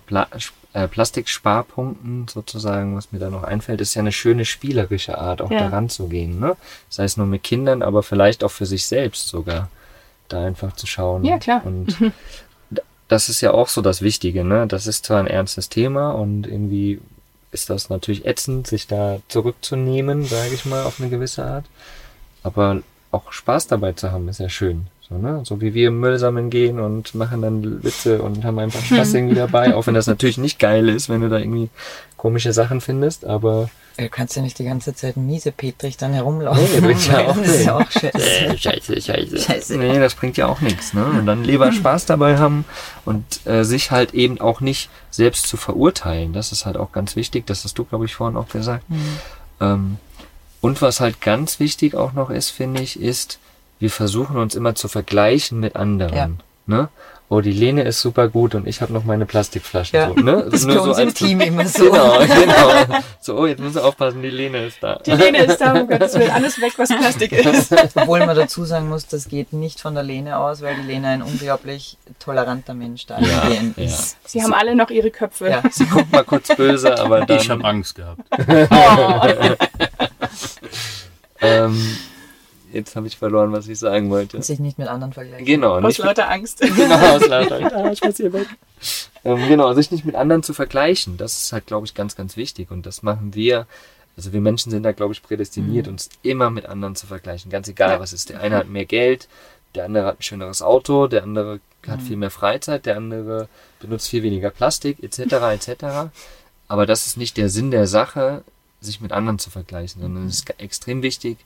äh, 0.75 0.87
Plastiksparpunkten 0.89 2.27
sozusagen, 2.27 2.95
was 2.97 3.11
mir 3.13 3.19
da 3.19 3.29
noch 3.29 3.43
einfällt, 3.43 3.79
ist 3.81 3.93
ja 3.95 4.01
eine 4.01 4.11
schöne 4.11 4.43
spielerische 4.45 5.17
Art, 5.17 5.41
auch 5.41 5.49
Ja. 5.49 5.59
daran 5.61 5.89
zu 5.89 6.07
gehen. 6.09 6.39
Ne? 6.39 6.57
Sei 6.89 7.05
es 7.05 7.15
nur 7.17 7.25
mit 7.27 7.43
Kindern, 7.43 7.81
aber 7.81 8.03
vielleicht 8.03 8.43
auch 8.43 8.51
für 8.51 8.65
sich 8.65 8.85
selbst 8.85 9.27
sogar. 9.27 9.69
da 10.27 10.43
einfach 10.43 10.75
zu 10.75 10.87
schauen. 10.87 11.23
Ja, 11.23 11.37
klar. 11.37 11.61
Und 11.65 11.95
das 13.07 13.29
ist 13.29 13.41
ja 13.41 13.51
auch 13.51 13.67
so 13.69 13.81
das 13.83 14.01
Wichtige, 14.01 14.43
ne? 14.43 14.65
Das 14.65 14.87
ist 14.87 15.05
zwar 15.05 15.19
ein 15.19 15.27
ernstes 15.27 15.69
Thema 15.69 16.09
und 16.13 16.47
irgendwie 16.47 16.99
ist 17.51 17.69
das 17.69 17.89
natürlich 17.91 18.25
ätzend, 18.25 18.65
sich 18.65 18.87
da 18.87 19.19
zurückzunehmen, 19.27 20.25
sage 20.25 20.55
ich 20.55 20.65
mal, 20.65 20.83
auf 20.83 20.99
eine 20.99 21.09
gewisse 21.11 21.45
Art. 21.45 21.65
Aber 22.41 22.81
auch 23.11 23.31
Spaß 23.31 23.67
dabei 23.67 23.93
zu 23.93 24.11
haben, 24.11 24.27
ist 24.29 24.39
ja 24.39 24.49
schön. 24.49 24.87
So, 25.07 25.17
ne? 25.17 25.41
so 25.43 25.61
wie 25.61 25.73
wir 25.73 25.89
im 25.89 25.99
Müll 25.99 26.17
sammeln 26.17 26.49
gehen 26.49 26.79
und 26.79 27.13
machen 27.13 27.41
dann 27.41 27.83
Witze 27.83 28.21
und 28.21 28.43
haben 28.43 28.57
einfach 28.57 28.81
Spaß 28.83 29.13
irgendwie 29.13 29.35
dabei, 29.35 29.75
auch 29.75 29.85
wenn 29.87 29.93
das 29.93 30.07
natürlich 30.07 30.37
nicht 30.37 30.57
geil 30.57 30.89
ist, 30.89 31.09
wenn 31.09 31.21
du 31.21 31.29
da 31.29 31.37
irgendwie 31.37 31.69
komische 32.17 32.53
Sachen 32.53 32.81
findest, 32.81 33.25
aber 33.25 33.69
Du 33.97 34.09
kannst 34.09 34.35
ja 34.35 34.41
nicht 34.41 34.59
die 34.59 34.65
ganze 34.65 34.93
Zeit 34.93 35.15
miese 35.15 35.53
Petrich 35.53 35.95
dann 35.95 36.11
herumlaufen. 36.11 36.67
Nee, 36.73 36.81
bringt 36.81 37.07
ja 37.07 37.27
auch 37.27 37.37
das 37.37 37.47
ist 37.47 37.65
ja 37.65 37.77
auch 37.77 37.89
scheiße. 37.89 38.17
äh, 38.17 38.57
scheiße, 38.57 39.01
scheiße. 39.01 39.37
Scheiße. 39.37 39.77
Nee, 39.77 39.99
das 39.99 40.15
bringt 40.15 40.35
ja 40.35 40.47
auch 40.47 40.59
nichts, 40.59 40.93
ne? 40.93 41.05
Und 41.05 41.25
dann 41.25 41.45
lieber 41.45 41.71
Spaß 41.71 42.05
dabei 42.05 42.37
haben 42.37 42.65
und 43.05 43.23
äh, 43.47 43.63
sich 43.63 43.91
halt 43.91 44.13
eben 44.13 44.41
auch 44.41 44.59
nicht 44.59 44.89
selbst 45.11 45.47
zu 45.47 45.55
verurteilen. 45.55 46.33
Das 46.33 46.51
ist 46.51 46.65
halt 46.65 46.75
auch 46.75 46.91
ganz 46.91 47.15
wichtig, 47.15 47.47
das 47.47 47.63
hast 47.63 47.77
du, 47.77 47.85
glaube 47.85 48.03
ich, 48.03 48.15
vorhin 48.15 48.35
auch 48.35 48.49
gesagt. 48.49 48.83
Ähm, 49.61 49.97
und 50.59 50.81
was 50.81 50.99
halt 50.99 51.21
ganz 51.21 51.61
wichtig 51.61 51.95
auch 51.95 52.11
noch 52.11 52.29
ist, 52.29 52.49
finde 52.49 52.81
ich, 52.81 52.99
ist, 52.99 53.39
wir 53.79 53.89
versuchen 53.89 54.37
uns 54.37 54.55
immer 54.55 54.75
zu 54.75 54.87
vergleichen 54.87 55.59
mit 55.59 55.75
anderen. 55.75 56.15
Ja. 56.15 56.29
Ne? 56.67 56.89
Oh, 57.27 57.41
die 57.41 57.51
Lene 57.51 57.81
ist 57.81 58.01
super 58.01 58.27
gut 58.27 58.53
und 58.53 58.67
ich 58.67 58.81
habe 58.81 58.93
noch 58.93 59.03
meine 59.03 59.25
Plastikflaschen. 59.25 59.97
Ja, 59.99 60.09
so, 60.09 60.13
ne? 60.13 60.43
das 60.51 60.61
ist 60.61 60.67
Nur 60.67 60.75
bei 60.75 60.81
uns 60.83 60.99
im 60.99 61.07
als- 61.07 61.13
Team 61.15 61.41
immer 61.41 61.65
so. 61.65 61.85
Genau, 61.85 62.19
genau. 62.19 62.69
So, 63.19 63.35
oh, 63.39 63.47
jetzt 63.47 63.59
muss 63.59 63.73
du 63.73 63.83
aufpassen, 63.83 64.21
die 64.21 64.29
Lene 64.29 64.67
ist 64.67 64.77
da. 64.81 64.99
Die 65.03 65.09
Lene 65.11 65.39
ist 65.45 65.57
da, 65.57 65.73
um 65.73 65.87
Gottes 65.87 66.13
Willen, 66.13 66.29
alles 66.29 66.61
weg, 66.61 66.73
was 66.77 66.89
Plastik 66.89 67.31
ist. 67.31 67.73
Obwohl 67.95 68.19
man 68.27 68.35
dazu 68.35 68.63
sagen 68.63 68.89
muss, 68.89 69.07
das 69.07 69.27
geht 69.27 69.53
nicht 69.53 69.79
von 69.81 69.95
der 69.95 70.03
Lene 70.03 70.37
aus, 70.37 70.61
weil 70.61 70.75
die 70.75 70.83
Lene 70.83 71.07
ein 71.07 71.23
unglaublich 71.23 71.97
toleranter 72.19 72.75
Mensch 72.75 73.07
da 73.07 73.19
Ja, 73.19 73.27
ja, 73.49 73.61
ja. 73.75 73.83
ist. 73.83 74.17
Sie 74.25 74.43
haben 74.43 74.53
alle 74.53 74.75
noch 74.75 74.91
ihre 74.91 75.09
Köpfe. 75.09 75.49
Ja. 75.49 75.63
Sie 75.71 75.87
guckt 75.87 76.11
mal 76.11 76.23
kurz 76.23 76.55
böse, 76.55 76.99
aber 76.99 77.25
dann. 77.25 77.39
Ich 77.39 77.49
habe 77.49 77.63
Angst 77.65 77.95
gehabt. 77.95 78.21
ähm, 81.41 81.97
jetzt 82.75 82.95
habe 82.95 83.07
ich 83.07 83.17
verloren, 83.17 83.51
was 83.51 83.67
ich 83.67 83.79
sagen 83.79 84.09
wollte. 84.11 84.41
Sich 84.43 84.59
nicht 84.59 84.77
mit 84.77 84.87
anderen 84.87 85.13
vergleichen. 85.13 85.45
Genau, 85.45 85.77
Aus 85.77 85.83
nicht 85.83 85.97
lauter 85.97 86.29
Angst. 86.29 86.59
genau, 86.75 87.15
aus 87.15 87.27
lauter. 87.27 87.75
Ah, 87.75 87.89
ich 87.91 88.03
muss 88.03 88.17
hier 88.17 88.31
weg. 88.33 88.47
Ähm, 89.23 89.47
genau, 89.47 89.73
sich 89.73 89.89
nicht 89.91 90.05
mit 90.05 90.15
anderen 90.15 90.43
zu 90.43 90.53
vergleichen, 90.53 91.17
das 91.17 91.37
ist 91.41 91.51
halt, 91.53 91.65
glaube 91.65 91.87
ich, 91.87 91.93
ganz, 91.95 92.15
ganz 92.15 92.37
wichtig. 92.37 92.69
Und 92.69 92.85
das 92.85 93.01
machen 93.01 93.33
wir. 93.33 93.65
Also 94.17 94.31
wir 94.31 94.39
Menschen 94.41 94.69
sind 94.71 94.83
da, 94.83 94.91
glaube 94.93 95.13
ich, 95.13 95.21
prädestiniert, 95.23 95.87
uns 95.89 96.09
immer 96.21 96.49
mit 96.49 96.67
anderen 96.67 96.95
zu 96.95 97.05
vergleichen. 97.07 97.51
Ganz 97.51 97.67
egal, 97.67 97.91
Ja. 97.93 97.99
was 97.99 98.13
ist. 98.13 98.29
Der 98.29 98.39
eine 98.39 98.55
hat 98.57 98.69
mehr 98.69 98.85
Geld, 98.85 99.27
der 99.73 99.85
andere 99.85 100.05
hat 100.05 100.19
ein 100.19 100.23
schöneres 100.23 100.61
Auto, 100.61 101.07
der 101.07 101.23
andere 101.23 101.59
hat 101.87 102.01
viel 102.01 102.15
mehr 102.15 102.31
Freizeit, 102.31 102.85
der 102.85 102.95
andere 102.97 103.49
benutzt 103.79 104.07
viel 104.07 104.23
weniger 104.23 104.51
Plastik, 104.51 105.03
etc., 105.03 105.19
etc. 105.53 105.85
Aber 106.69 106.85
das 106.85 107.07
ist 107.07 107.17
nicht 107.17 107.35
der 107.37 107.49
Sinn 107.49 107.71
der 107.71 107.87
Sache, 107.87 108.43
sich 108.81 109.01
mit 109.01 109.11
anderen 109.11 109.37
zu 109.37 109.49
vergleichen, 109.49 110.01
sondern 110.01 110.27
es 110.27 110.35
ist 110.37 110.45
ge- 110.45 110.55
extrem 110.59 111.01
wichtig, 111.01 111.37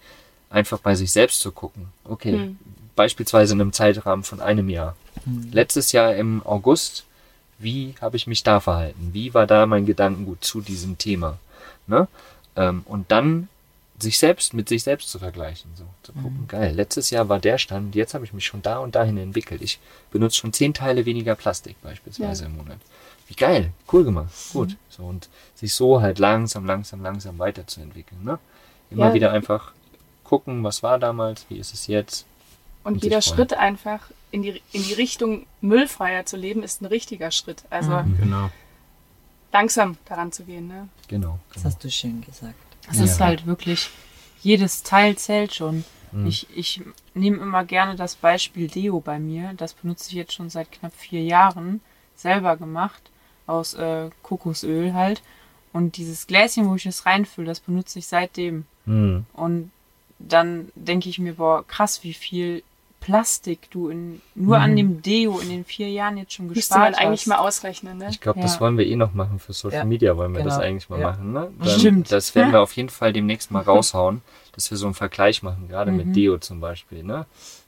einfach 0.50 0.80
bei 0.80 0.96
sich 0.96 1.12
selbst 1.12 1.40
zu 1.42 1.52
gucken. 1.52 1.88
Okay, 2.04 2.34
Hm. 2.34 2.58
beispielsweise 2.96 3.54
in 3.54 3.62
einem 3.62 3.74
Zeitrahmen 3.74 4.24
von 4.24 4.42
einem 4.42 4.70
Jahr. 4.70 4.96
Letztes 5.52 5.92
Jahr 5.92 6.16
im 6.16 6.42
August, 6.46 7.04
wie 7.60 7.94
habe 8.02 8.16
ich 8.18 8.26
mich 8.26 8.44
da 8.44 8.60
verhalten? 8.60 9.10
Wie 9.14 9.34
war 9.34 9.46
da 9.48 9.66
mein 9.66 9.86
Gedankengut 9.86 10.44
zu 10.44 10.62
diesem 10.62 10.98
Thema? 10.98 11.38
Ne? 11.88 12.08
Ähm, 12.56 12.84
und 12.86 13.12
dann 13.12 13.48
sich 14.00 14.18
selbst 14.18 14.54
mit 14.54 14.70
sich 14.70 14.84
selbst 14.84 15.10
zu 15.10 15.20
vergleichen. 15.20 15.70
So, 15.76 15.84
zu 16.04 16.14
gucken, 16.14 16.46
geil, 16.48 16.74
letztes 16.74 17.10
Jahr 17.10 17.28
war 17.28 17.40
der 17.40 17.58
Stand, 17.58 17.96
jetzt 17.96 18.14
habe 18.14 18.24
ich 18.24 18.32
mich 18.32 18.46
schon 18.46 18.62
da 18.62 18.78
und 18.80 18.96
dahin 18.96 19.18
entwickelt. 19.18 19.62
Ich 19.62 19.78
benutze 20.12 20.38
schon 20.38 20.54
zehn 20.54 20.74
Teile 20.74 21.06
weniger 21.06 21.36
Plastik 21.36 21.76
beispielsweise 21.82 22.46
im 22.46 22.56
Monat. 22.56 22.78
Wie 23.28 23.34
geil, 23.36 23.72
cool 23.92 24.06
gemacht, 24.06 24.32
gut. 24.54 24.76
So, 24.90 25.04
und 25.04 25.28
sich 25.56 25.74
so 25.74 26.02
halt 26.02 26.18
langsam, 26.18 26.66
langsam, 26.66 27.02
langsam 27.04 27.38
weiterzuentwickeln. 27.40 28.24
Ne? 28.24 28.40
Immer 28.90 29.10
Ja. 29.10 29.14
wieder 29.14 29.32
einfach 29.34 29.74
gucken, 30.30 30.64
was 30.64 30.84
war 30.84 31.00
damals, 31.00 31.46
wie 31.50 31.58
ist 31.58 31.74
es 31.74 31.88
jetzt. 31.88 32.26
Und 32.84 32.94
Und 32.94 33.04
jeder. 33.04 33.22
Schritt 33.22 33.54
einfach 33.54 34.12
in 34.32 34.44
die, 34.44 34.62
in 34.72 34.84
die 34.84 34.94
Richtung 34.94 35.48
müllfreier 35.60 36.26
zu 36.26 36.38
leben, 36.38 36.62
ist 36.64 36.82
ein 36.82 36.86
richtiger 36.86 37.32
Schritt. 37.32 37.64
Also 37.72 38.04
Genau. 38.20 38.50
langsam 39.52 39.98
daran 40.06 40.32
zu 40.32 40.44
gehen. 40.44 40.68
Ne? 40.68 40.88
Genau. 41.08 41.40
Das 41.54 41.66
hast 41.66 41.84
du 41.84 41.90
schön 41.90 42.22
gesagt. 42.22 42.54
Es 42.90 43.00
Ja. 43.00 43.04
ist 43.06 43.20
halt 43.20 43.46
wirklich, 43.48 43.90
jedes 44.42 44.84
Teil 44.84 45.18
zählt 45.18 45.54
schon. 45.56 45.84
Mhm. 46.12 46.28
Ich, 46.28 46.48
ich 46.56 46.82
nehme 47.16 47.38
immer 47.38 47.64
gerne 47.66 47.96
das 47.96 48.16
Beispiel 48.16 48.68
Deo 48.68 49.00
bei 49.00 49.20
mir. 49.20 49.54
Das 49.58 49.74
benutze 49.74 50.10
ich 50.10 50.16
jetzt 50.16 50.34
schon 50.34 50.50
seit 50.50 50.72
knapp 50.72 50.94
vier 50.96 51.24
Jahren. 51.24 51.82
Selber 52.16 52.56
gemacht. 52.58 53.02
Aus 53.48 53.74
äh, 53.74 54.10
Kokosöl 54.22 54.94
halt. 54.94 55.22
Und 55.74 55.98
dieses 55.98 56.28
Gläschen, 56.28 56.68
wo 56.70 56.76
ich 56.76 56.86
es 56.86 57.06
reinfülle, 57.06 57.48
das 57.48 57.60
benutze 57.60 58.00
ich 58.00 58.08
seitdem. 58.08 58.66
Hm. 58.86 59.26
Und 59.34 59.72
dann 60.20 60.70
denke 60.76 61.10
ich 61.10 61.18
mir, 61.20 61.34
boah, 61.36 61.66
krass, 61.66 62.04
wie 62.04 62.14
viel 62.14 62.64
Plastik 63.00 63.72
du 63.72 63.88
in, 63.88 64.22
nur 64.36 64.60
an 64.60 64.76
dem 64.76 65.02
Deo 65.02 65.40
in 65.40 65.48
den 65.50 65.64
vier 65.64 65.90
Jahren 65.90 66.18
jetzt 66.18 66.34
schon 66.34 66.48
Müsste 66.48 66.74
man 66.78 66.88
gespart 66.90 67.02
eigentlich 67.02 67.22
hast. 67.22 67.28
mal 67.28 67.38
ausrechnen. 67.38 67.98
Ne? 67.98 68.08
Ich 68.10 68.20
glaube, 68.20 68.42
das 68.42 68.56
Ja. 68.56 68.60
wollen 68.60 68.78
wir 68.78 68.86
eh 68.86 68.98
noch 68.98 69.14
machen 69.14 69.40
für 69.40 69.54
Social 69.54 69.80
Ja, 69.80 69.84
Media, 69.86 70.18
wollen 70.18 70.34
wir 70.36 70.44
das 70.44 70.56
genau. 70.56 70.66
eigentlich 70.68 70.90
mal 70.90 71.00
Ja. 71.00 71.12
machen, 71.12 71.32
ne? 71.32 71.50
Stimmt. 71.66 72.12
Das 72.12 72.36
werden 72.36 72.52
wir 72.52 72.62
auf 72.62 72.74
jeden 72.76 72.90
Fall 72.90 73.14
demnächst 73.14 73.52
mal 73.52 73.62
raushauen, 73.62 74.22
dass 74.52 74.70
wir 74.70 74.78
so 74.78 74.86
einen 74.86 74.96
Vergleich 74.96 75.42
machen, 75.44 75.70
gerade 75.70 75.92
Mhm. 75.92 75.98
mit 75.98 76.16
Deo 76.18 76.38
zum 76.40 76.60
Beispiel, 76.60 77.04
ne? 77.04 77.26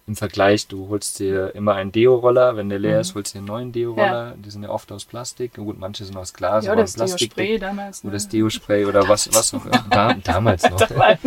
Im 0.07 0.15
Vergleich, 0.15 0.67
du 0.67 0.89
holst 0.89 1.19
dir 1.19 1.53
immer 1.55 1.75
einen 1.75 1.91
Deo-Roller, 1.91 2.57
wenn 2.57 2.69
der 2.69 2.79
leer 2.79 2.99
ist, 2.99 3.13
holst 3.15 3.33
dir 3.33 3.37
einen 3.37 3.47
neuen 3.47 3.71
Deo-Roller, 3.71 4.33
die 4.35 4.49
sind 4.49 4.63
ja 4.63 4.69
oft 4.69 4.91
aus 4.91 5.05
Plastik, 5.05 5.53
gut, 5.55 5.79
manche 5.79 6.03
sind 6.05 6.17
aus 6.17 6.33
Glas, 6.33 6.65
Ja, 6.65 6.71
aber 6.73 6.81
das 6.81 6.93
Plastik. 6.93 7.35
Deo-Spray 7.35 7.59
damals. 7.59 8.01
Oder 8.03 8.09
Ne? 8.09 8.13
das 8.15 8.27
Deo-Spray 8.27 8.85
oder 8.85 9.07
was, 9.07 9.33
was 9.33 9.53
auch 9.53 9.63
immer. 9.65 9.85
Da, 9.89 10.13
damals 10.23 10.69
noch. 10.69 10.79
Damals. 10.85 11.19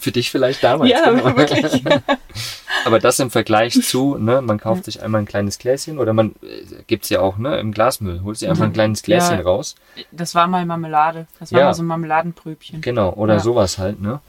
Für 0.00 0.10
dich 0.12 0.30
vielleicht 0.30 0.62
damals. 0.64 0.90
Ja, 0.90 1.08
genau. 1.10 1.36
wirklich. 1.36 1.82
Aber 2.84 2.98
das 2.98 3.18
im 3.20 3.30
Vergleich 3.30 3.80
zu, 3.82 4.16
ne, 4.18 4.42
man 4.42 4.58
kauft 4.58 4.84
sich 4.84 5.00
einmal 5.02 5.22
ein 5.22 5.26
kleines 5.26 5.58
Gläschen 5.58 5.98
oder 5.98 6.12
man 6.12 6.34
äh, 6.42 6.82
gibt's 6.86 7.08
ja 7.08 7.20
auch, 7.20 7.38
ne, 7.38 7.56
im 7.58 7.72
Glasmüll, 7.72 8.20
holst 8.24 8.42
dir 8.42 8.50
einfach 8.50 8.64
ein 8.64 8.72
kleines 8.74 9.02
Gläschen 9.02 9.38
Ja. 9.38 9.42
raus. 9.44 9.74
Das 10.10 10.34
war 10.34 10.46
mal 10.48 10.66
Marmelade. 10.66 11.26
Das 11.38 11.52
war 11.52 11.60
Ja. 11.60 11.66
mal 11.66 11.74
so 11.74 11.82
ein 11.82 11.86
Marmeladenpröbchen. 11.86 12.80
Genau, 12.82 13.12
oder 13.14 13.34
Ja. 13.34 13.40
sowas 13.40 13.78
halt, 13.78 14.02
ne? 14.02 14.20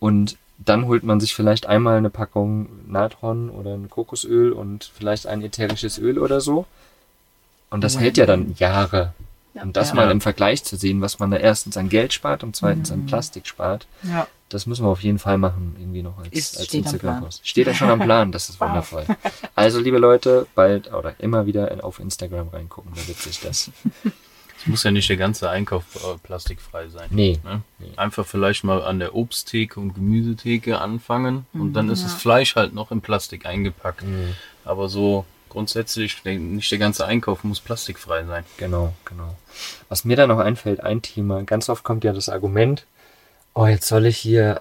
Und 0.00 0.36
dann 0.64 0.86
holt 0.86 1.02
man 1.04 1.20
sich 1.20 1.34
vielleicht 1.34 1.66
einmal 1.66 1.96
eine 1.98 2.10
Packung 2.10 2.68
Natron 2.86 3.50
oder 3.50 3.74
ein 3.74 3.88
Kokosöl 3.90 4.52
und 4.52 4.90
vielleicht 4.94 5.26
ein 5.26 5.42
ätherisches 5.42 5.98
Öl 5.98 6.18
oder 6.18 6.40
so. 6.40 6.66
Und 7.70 7.82
das 7.84 7.94
Wow. 7.94 8.02
hält 8.02 8.16
ja 8.18 8.26
dann 8.26 8.54
Jahre. 8.58 9.14
Ja. 9.54 9.62
Und 9.62 9.76
das 9.76 9.88
Ja. 9.90 9.94
mal 9.96 10.10
im 10.10 10.20
Vergleich 10.20 10.62
zu 10.62 10.76
sehen, 10.76 11.00
was 11.00 11.18
man 11.18 11.30
da 11.30 11.36
erstens 11.36 11.76
an 11.76 11.88
Geld 11.88 12.12
spart 12.12 12.44
und 12.44 12.54
zweitens 12.54 12.92
an 12.92 13.06
Plastik 13.06 13.46
spart, 13.48 13.86
Ja. 14.04 14.26
das 14.48 14.66
müssen 14.66 14.84
wir 14.84 14.90
auf 14.90 15.02
jeden 15.02 15.18
Fall 15.18 15.38
machen, 15.38 15.74
irgendwie 15.78 16.02
noch 16.02 16.18
als, 16.18 16.28
Ist- 16.32 16.56
als 16.58 16.66
steht 16.66 16.84
Instagram-Post. 16.84 17.48
Steht 17.48 17.66
ja 17.66 17.74
schon 17.74 17.90
am 17.90 17.98
Plan, 18.00 18.30
das 18.30 18.48
ist 18.48 18.60
Wow. 18.60 18.68
wundervoll. 18.68 19.04
Also, 19.56 19.80
liebe 19.80 19.98
Leute, 19.98 20.46
bald 20.54 20.92
oder 20.92 21.14
immer 21.18 21.46
wieder 21.46 21.82
auf 21.82 21.98
Instagram 21.98 22.48
reingucken, 22.48 22.92
da 22.94 23.08
wird 23.08 23.18
sich 23.18 23.40
das. 23.40 23.70
Es 24.60 24.66
muss 24.66 24.82
ja 24.84 24.90
nicht 24.90 25.08
der 25.08 25.16
ganze 25.16 25.48
Einkauf 25.48 25.84
äh, 25.96 26.18
plastikfrei 26.22 26.88
sein. 26.88 27.08
Nee. 27.10 27.38
Ne? 27.44 27.62
Nee. 27.78 27.92
Einfach 27.96 28.26
vielleicht 28.26 28.62
mal 28.64 28.82
an 28.82 28.98
der 28.98 29.14
Obsttheke 29.14 29.80
und 29.80 29.94
Gemüsetheke 29.94 30.78
anfangen 30.80 31.46
und 31.52 31.72
dann 31.72 31.88
ist 31.88 32.00
Ja. 32.02 32.08
das 32.08 32.14
Fleisch 32.14 32.56
halt 32.56 32.74
noch 32.74 32.90
in 32.90 33.00
Plastik 33.00 33.46
eingepackt. 33.46 34.02
Mhm. 34.04 34.34
Aber 34.64 34.88
so 34.88 35.24
grundsätzlich, 35.48 36.22
nicht 36.24 36.70
der 36.70 36.78
ganze 36.78 37.06
Einkauf 37.06 37.42
muss 37.42 37.60
plastikfrei 37.60 38.24
sein. 38.24 38.44
Genau, 38.58 38.94
genau. 39.04 39.36
Was 39.88 40.04
mir 40.04 40.16
da 40.16 40.26
noch 40.26 40.38
einfällt, 40.38 40.80
ein 40.80 41.02
Thema, 41.02 41.42
ganz 41.42 41.68
oft 41.68 41.82
kommt 41.82 42.04
ja 42.04 42.12
das 42.12 42.28
Argument, 42.28 42.86
oh, 43.54 43.66
jetzt 43.66 43.88
soll 43.88 44.06
ich 44.06 44.16
hier 44.18 44.60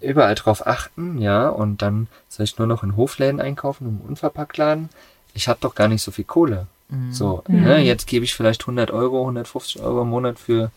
überall 0.00 0.34
drauf 0.34 0.66
achten, 0.66 1.18
ja, 1.18 1.48
und 1.48 1.80
dann 1.82 2.08
soll 2.28 2.44
ich 2.44 2.58
nur 2.58 2.66
noch 2.66 2.82
in 2.82 2.96
Hofläden 2.96 3.40
einkaufen, 3.40 3.86
im 3.88 4.00
Unverpacktladen. 4.08 4.90
Ich 5.34 5.48
habe 5.48 5.58
doch 5.60 5.74
gar 5.74 5.88
nicht 5.88 6.02
so 6.02 6.10
viel 6.10 6.24
Kohle. 6.24 6.66
So, 7.10 7.42
ne, 7.48 7.78
jetzt 7.80 8.06
gebe 8.06 8.24
ich 8.24 8.34
vielleicht 8.34 8.62
100 8.62 8.92
Euro, 8.92 9.20
150 9.22 9.82
Euro 9.82 10.02
im 10.02 10.10
Monat 10.10 10.38
für 10.38 10.70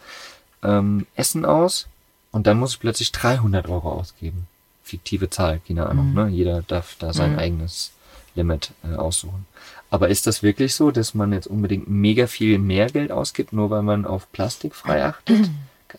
ähm, 0.63 1.05
Essen 1.15 1.45
aus 1.45 1.87
und 2.31 2.47
dann 2.47 2.59
muss 2.59 2.73
ich 2.73 2.79
plötzlich 2.79 3.11
300 3.11 3.69
Euro 3.69 3.91
ausgeben. 3.91 4.47
Fiktive 4.83 5.29
Zahl, 5.29 5.61
keine 5.67 5.85
Ahnung, 5.85 6.13
ne? 6.13 6.27
Jeder 6.29 6.63
darf 6.63 6.95
da 6.97 7.13
sein 7.13 7.37
eigenes 7.37 7.91
Limit 8.33 8.71
äh, 8.83 8.95
aussuchen. 8.95 9.45
Aber 9.91 10.09
ist 10.09 10.25
das 10.25 10.41
wirklich 10.41 10.73
so, 10.73 10.89
dass 10.91 11.13
man 11.13 11.31
jetzt 11.31 11.47
unbedingt 11.47 11.87
mega 11.89 12.25
viel 12.25 12.57
mehr 12.57 12.87
Geld 12.87 13.11
ausgibt, 13.11 13.53
nur 13.53 13.69
weil 13.69 13.83
man 13.83 14.05
auf 14.05 14.31
plastikfrei 14.31 15.05
achtet? 15.05 15.51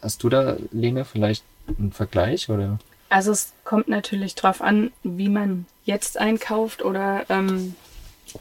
Hast 0.02 0.22
du 0.22 0.28
da, 0.28 0.56
Lene, 0.72 1.04
vielleicht 1.04 1.44
einen 1.78 1.92
Vergleich 1.92 2.48
oder? 2.48 2.78
Also 3.08 3.32
es 3.32 3.52
kommt 3.64 3.88
natürlich 3.88 4.34
drauf 4.36 4.60
an, 4.60 4.92
wie 5.02 5.28
man 5.28 5.66
jetzt 5.84 6.18
einkauft 6.18 6.84
oder 6.84 7.24
ähm, 7.28 7.74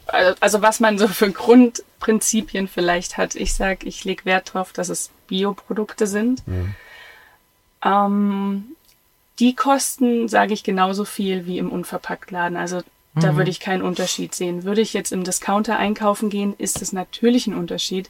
also 0.07 0.35
also 0.39 0.61
was 0.61 0.79
man 0.79 0.97
so 0.97 1.07
für 1.07 1.31
Grundprinzipien 1.31 2.67
vielleicht 2.67 3.17
hat. 3.17 3.35
Ich 3.35 3.53
sag, 3.53 3.85
ich 3.85 4.03
lege 4.03 4.25
Wert 4.25 4.53
drauf, 4.53 4.73
dass 4.73 4.89
es 4.89 5.09
Bioprodukte 5.27 6.07
sind. 6.07 6.47
Mhm. 6.47 6.75
Ähm, 7.83 8.63
die 9.39 9.55
kosten, 9.55 10.27
sage 10.27 10.53
ich, 10.53 10.63
genauso 10.63 11.05
viel 11.05 11.45
wie 11.45 11.57
im 11.57 11.71
Unverpacktladen. 11.71 12.57
Also 12.57 12.81
Da 13.15 13.35
würde 13.35 13.49
ich 13.49 13.59
keinen 13.59 13.81
Unterschied 13.81 14.35
sehen. 14.35 14.63
Würde 14.63 14.81
ich 14.81 14.93
jetzt 14.93 15.11
im 15.11 15.23
Discounter 15.23 15.77
einkaufen 15.77 16.29
gehen, 16.29 16.53
ist 16.57 16.81
es 16.81 16.93
natürlich 16.93 17.47
ein 17.47 17.55
Unterschied 17.55 18.09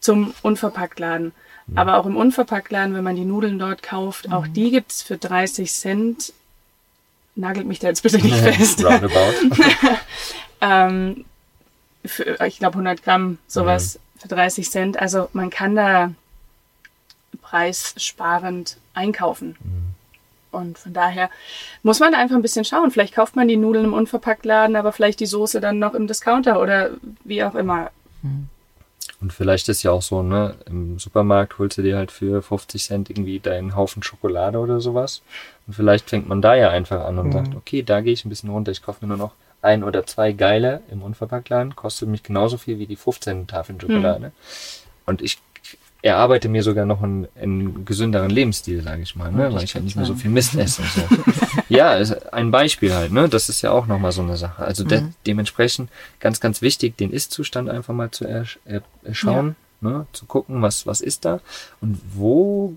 zum 0.00 0.32
Unverpacktladen. 0.42 1.32
Aber 1.74 1.96
auch 1.98 2.06
im 2.06 2.16
Unverpacktladen, 2.16 2.94
wenn 2.94 3.04
man 3.04 3.16
die 3.16 3.24
Nudeln 3.24 3.58
dort 3.58 3.82
kauft, 3.82 4.30
auch 4.30 4.46
die 4.46 4.70
gibt's 4.70 5.02
für 5.02 5.16
30 5.16 5.72
Cent. 5.72 6.32
Nagelt 7.36 7.66
mich 7.66 7.80
da 7.80 7.88
jetzt 7.88 8.02
bitte 8.02 8.18
nicht 8.18 8.36
fest. 8.48 8.84
Roundabout. 8.84 9.34
ähm, 10.64 11.24
für, 12.04 12.38
ich 12.46 12.58
glaube 12.58 12.74
100 12.74 13.02
Gramm 13.02 13.38
sowas 13.46 13.98
für 14.18 14.28
30 14.28 14.70
Cent. 14.70 15.00
Also 15.00 15.28
man 15.32 15.50
kann 15.50 15.76
da 15.76 16.12
preissparend 17.42 18.78
einkaufen. 18.94 19.56
Und 20.50 20.78
von 20.78 20.92
daher 20.92 21.30
muss 21.82 22.00
man 22.00 22.12
da 22.12 22.18
einfach 22.18 22.36
ein 22.36 22.42
bisschen 22.42 22.64
schauen. 22.64 22.90
Vielleicht 22.90 23.14
kauft 23.14 23.36
man 23.36 23.48
die 23.48 23.56
Nudeln 23.56 23.86
im 23.86 23.92
Unverpacktladen, 23.92 24.76
aber 24.76 24.92
vielleicht 24.92 25.20
die 25.20 25.26
Soße 25.26 25.60
dann 25.60 25.78
noch 25.78 25.94
im 25.94 26.06
Discounter 26.06 26.60
oder 26.60 26.90
wie 27.24 27.42
auch 27.42 27.56
immer. 27.56 27.90
Und 29.20 29.32
vielleicht 29.32 29.68
ist 29.68 29.82
ja 29.82 29.90
auch 29.90 30.02
so, 30.02 30.22
ne, 30.22 30.54
im 30.66 30.98
Supermarkt 30.98 31.58
holst 31.58 31.78
du 31.78 31.82
dir 31.82 31.96
halt 31.96 32.12
für 32.12 32.40
50 32.40 32.84
Cent 32.84 33.10
irgendwie 33.10 33.40
deinen 33.40 33.74
Haufen 33.74 34.02
Schokolade 34.02 34.58
oder 34.58 34.80
sowas. 34.80 35.22
Und 35.66 35.74
vielleicht 35.74 36.08
fängt 36.08 36.28
man 36.28 36.40
da 36.40 36.54
ja 36.54 36.70
einfach 36.70 37.04
an 37.04 37.18
und 37.18 37.32
sagt, 37.32 37.54
okay, 37.54 37.82
da 37.82 38.00
gehe 38.00 38.12
ich 38.12 38.24
ein 38.24 38.28
bisschen 38.28 38.50
runter, 38.50 38.70
ich 38.70 38.82
kaufe 38.82 39.04
mir 39.04 39.08
nur 39.08 39.16
noch 39.16 39.32
ein 39.64 39.82
oder 39.82 40.06
zwei 40.06 40.32
geile 40.32 40.82
im 40.90 41.02
Unverpacktladen, 41.02 41.74
kostet 41.74 42.08
mich 42.08 42.22
genauso 42.22 42.58
viel 42.58 42.78
wie 42.78 42.86
die 42.86 42.96
15 42.96 43.46
Tafeln 43.46 43.80
Schokolade. 43.80 44.32
Und 45.06 45.22
ich 45.22 45.38
erarbeite 46.02 46.50
mir 46.50 46.62
sogar 46.62 46.84
noch 46.84 47.02
einen, 47.02 47.26
einen 47.40 47.86
gesünderen 47.86 48.28
Lebensstil, 48.28 48.82
sage 48.82 49.00
ich 49.02 49.16
mal, 49.16 49.32
ne? 49.32 49.38
Wollte 49.44 49.56
weil 49.56 49.64
ich 49.64 49.70
ja 49.72 49.78
grad 49.80 49.84
nicht 49.84 49.96
mehr 49.96 50.04
so 50.04 50.14
viel 50.14 50.30
Mist 50.30 50.54
esse. 50.54 50.82
und 50.82 50.88
So. 50.90 51.02
ja, 51.70 51.94
ist 51.94 52.32
ein 52.32 52.50
Beispiel 52.50 52.92
halt, 52.92 53.10
ne? 53.10 53.26
Das 53.28 53.48
ist 53.48 53.62
ja 53.62 53.70
auch 53.70 53.86
nochmal 53.86 54.12
so 54.12 54.20
eine 54.20 54.36
Sache. 54.36 54.62
Also 54.64 54.84
de 54.84 54.98
dementsprechend 55.26 55.88
ganz, 56.20 56.40
ganz 56.40 56.60
wichtig, 56.60 56.98
den 56.98 57.10
Ist-Zustand 57.10 57.70
einfach 57.70 57.94
mal 57.94 58.10
zu 58.10 58.26
ersch- 58.26 58.58
äh, 58.66 58.80
schauen, 59.12 59.56
ne? 59.80 60.06
zu 60.12 60.26
gucken, 60.26 60.60
was, 60.60 60.86
was 60.86 61.00
ist 61.00 61.24
da 61.24 61.40
und 61.80 61.98
wo, 62.12 62.74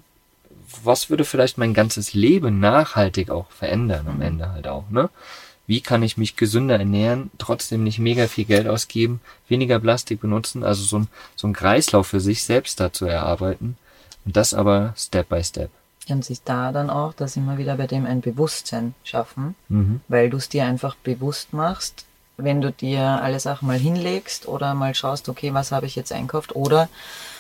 was 0.86 1.10
würde 1.10 1.26
vielleicht 1.26 1.58
mein 1.58 1.74
ganzes 1.74 2.14
Leben 2.14 2.62
nachhaltig 2.62 3.30
auch 3.30 3.52
verändern 3.52 4.08
am 4.08 4.22
Ende 4.22 4.52
halt 4.54 4.70
auch, 4.70 4.90
ne? 4.90 5.10
Wie 5.68 5.82
kann 5.82 6.02
ich 6.02 6.18
mich 6.18 6.38
gesünder 6.38 6.80
ernähren, 6.80 7.30
trotzdem 7.38 7.84
nicht 7.84 8.00
mega 8.00 8.28
viel 8.28 8.46
Geld 8.46 8.68
ausgeben, 8.68 9.20
weniger 9.50 9.80
Plastik 9.80 10.22
benutzen, 10.22 10.64
also 10.64 10.84
so 10.84 11.00
ein, 11.00 11.08
so 11.36 11.48
ein 11.48 11.54
Kreislauf 11.54 12.08
für 12.08 12.22
sich 12.22 12.44
selbst 12.44 12.80
da 12.80 12.92
zu 12.94 13.06
erarbeiten 13.06 13.78
und 14.26 14.38
das 14.38 14.54
aber 14.54 14.94
Step 14.98 15.30
by 15.30 15.44
Step. 15.44 15.70
Und 16.10 16.24
sich 16.24 16.42
da 16.44 16.72
dann 16.72 16.90
auch, 16.90 17.14
dass 17.14 17.36
immer 17.36 17.58
wieder 17.58 17.76
bei 17.76 17.86
dem 17.86 18.06
ein 18.06 18.22
Bewusstsein 18.22 18.96
schaffen, 19.04 19.56
Mhm. 19.68 20.00
weil 20.08 20.30
du 20.30 20.38
es 20.38 20.48
dir 20.48 20.66
einfach 20.66 20.96
bewusst 20.96 21.52
machst, 21.52 22.06
wenn 22.38 22.62
du 22.62 22.72
dir 22.72 23.02
alle 23.02 23.40
Sachen 23.42 23.68
mal 23.68 23.78
hinlegst 23.80 24.48
oder 24.48 24.74
mal 24.74 24.96
schaust, 24.96 25.28
okay, 25.28 25.54
was 25.54 25.74
habe 25.74 25.86
ich 25.86 25.96
jetzt 25.96 26.14
einkauft 26.14 26.56
oder 26.56 26.88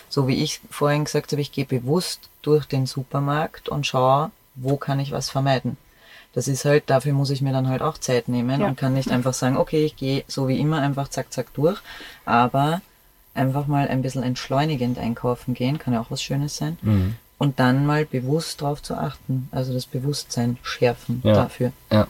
so 0.10 0.28
wie 0.28 0.42
ich 0.44 0.60
vorhin 0.70 1.06
gesagt 1.06 1.32
habe, 1.32 1.42
ich 1.42 1.52
gehe 1.52 1.66
bewusst 1.66 2.30
durch 2.42 2.66
den 2.66 2.86
Supermarkt 2.88 3.70
und 3.70 3.86
schaue, 3.86 4.32
wo 4.56 4.76
kann 4.78 5.00
ich 5.00 5.12
was 5.12 5.30
vermeiden. 5.30 5.78
Das 6.38 6.48
ist 6.48 6.66
halt, 6.66 6.84
dafür 6.92 7.14
muss 7.14 7.32
ich 7.32 7.42
mir 7.42 7.52
dann 7.52 7.68
halt 7.68 7.82
auch 7.82 7.98
Zeit 7.98 8.28
nehmen 8.28 8.62
Ja. 8.62 8.68
und 8.68 8.76
kann 8.78 8.94
nicht 8.94 9.10
einfach 9.10 9.34
sagen, 9.34 9.58
okay, 9.58 9.84
ich 9.86 9.96
gehe 9.96 10.24
so 10.28 10.48
wie 10.48 10.60
immer 10.60 10.80
einfach 10.80 11.08
zack, 11.08 11.34
zack 11.34 11.52
durch, 11.56 11.80
aber 12.26 12.82
einfach 13.34 13.66
mal 13.66 13.88
ein 13.88 14.04
bisschen 14.04 14.22
entschleunigend 14.22 15.00
einkaufen 15.00 15.56
gehen, 15.56 15.80
kann 15.80 15.96
ja 15.96 16.00
auch 16.00 16.12
was 16.12 16.22
Schönes 16.22 16.56
sein. 16.56 16.78
Mhm. 16.84 17.16
Und 17.40 17.60
dann 17.60 17.88
mal 17.88 18.06
bewusst 18.06 18.62
darauf 18.62 18.84
zu 18.84 18.94
achten, 18.94 19.50
also 19.52 19.74
das 19.74 19.88
Bewusstsein 19.88 20.58
schärfen 20.62 21.22
Ja. 21.24 21.34
dafür. 21.34 21.72
Ja. 21.92 22.06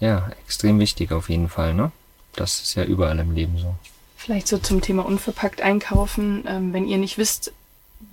Ja, 0.00 0.30
extrem 0.46 0.78
wichtig 0.78 1.12
auf 1.12 1.28
jeden 1.28 1.50
Fall, 1.50 1.74
ne? 1.74 1.92
Das 2.36 2.62
ist 2.62 2.74
ja 2.74 2.84
überall 2.84 3.18
im 3.18 3.32
Leben 3.34 3.58
so. 3.58 3.74
Vielleicht 4.16 4.48
so 4.48 4.56
zum 4.56 4.80
Thema 4.80 5.04
unverpackt 5.04 5.60
einkaufen. 5.60 6.44
Ähm, 6.48 6.72
wenn 6.72 6.86
ihr 6.88 6.96
nicht 6.96 7.18
wisst, 7.18 7.52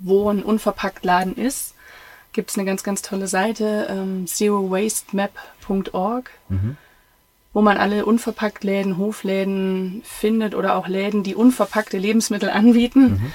wo 0.00 0.28
ein 0.28 0.42
Unverpacktladen 0.42 1.36
ist, 1.36 1.72
gibt's 2.32 2.56
eine 2.56 2.64
ganz, 2.64 2.82
ganz 2.82 3.02
tolle 3.02 3.28
Seite, 3.28 3.86
ähm, 3.90 4.26
zerowastemap.org, 4.26 6.30
Mhm. 6.48 6.76
wo 7.52 7.62
man 7.62 7.76
alle 7.76 8.06
Unverpacktläden, 8.06 8.96
Hofläden 8.98 10.02
findet 10.04 10.54
oder 10.54 10.76
auch 10.76 10.88
Läden, 10.88 11.22
die 11.22 11.34
unverpackte 11.34 11.98
Lebensmittel 11.98 12.50
anbieten. 12.62 13.32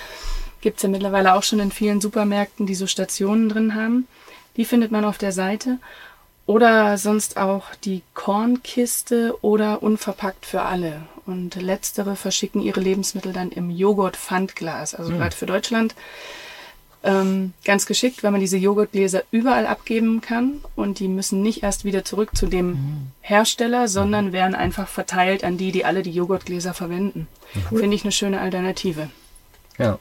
Gibt's 0.62 0.82
ja 0.84 0.90
mittlerweile 0.90 1.36
auch 1.36 1.44
schon 1.44 1.60
in 1.60 1.72
vielen 1.72 2.02
Supermärkten, 2.02 2.66
die 2.66 2.76
so 2.76 2.88
Stationen 2.88 3.50
drin 3.50 3.76
haben. 3.76 4.08
Die 4.58 4.66
findet 4.66 4.92
man 4.92 5.06
auf 5.06 5.18
der 5.20 5.32
Seite. 5.32 5.78
Oder 6.48 6.98
sonst 6.98 7.36
auch 7.38 7.66
die 7.84 8.02
Kornkiste 8.14 9.36
oder 9.42 9.84
unverpackt 9.84 10.46
für 10.46 10.62
alle. 10.62 11.02
Und 11.26 11.56
letztere 11.62 12.16
verschicken 12.16 12.62
ihre 12.62 12.80
Lebensmittel 12.80 13.34
dann 13.34 13.52
im 13.52 13.70
Joghurt-Pfandglas. 13.70 14.96
Also 14.96 15.12
gerade 15.12 15.36
für 15.36 15.46
Deutschland 15.46 15.94
ähm, 17.08 17.54
ganz 17.64 17.86
geschickt, 17.86 18.22
weil 18.22 18.32
man 18.32 18.42
diese 18.42 18.58
Joghurtgläser 18.58 19.24
überall 19.32 19.66
abgeben 19.66 20.20
kann 20.20 20.60
und 20.76 21.00
die 21.00 21.08
müssen 21.08 21.42
nicht 21.42 21.64
erst 21.64 21.86
wieder 21.86 22.04
zurück 22.04 22.36
zu 22.36 22.48
dem 22.48 23.08
Hersteller, 23.22 23.88
sondern 23.88 24.34
werden 24.34 24.56
einfach 24.56 24.90
verteilt 24.90 25.46
an 25.46 25.58
die, 25.58 25.72
die 25.72 25.86
alle 25.86 26.04
die 26.04 26.12
Joghurtgläser 26.12 26.74
verwenden. 26.74 27.28
Finde 27.70 27.96
ich 27.96 28.04
eine 28.04 28.12
schöne 28.12 28.42
Alternative. 28.42 29.10
Ja. 29.78 29.98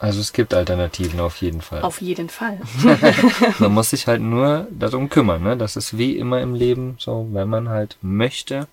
Also 0.00 0.20
es 0.20 0.32
gibt 0.32 0.54
Alternativen 0.54 1.18
auf 1.20 1.36
jeden 1.36 1.60
Fall. 1.60 1.82
Auf 1.82 2.00
jeden 2.00 2.28
Fall. 2.28 2.60
Man 3.58 3.72
muss 3.72 3.90
sich 3.90 4.06
halt 4.06 4.20
nur 4.20 4.68
darum 4.70 5.08
kümmern, 5.08 5.42
ne? 5.42 5.56
Das 5.56 5.76
ist 5.76 5.98
wie 5.98 6.16
immer 6.16 6.40
im 6.40 6.54
Leben 6.54 6.96
so, 6.98 7.28
wenn 7.32 7.48
man 7.48 7.68
halt 7.68 7.96
möchte, 8.00 8.68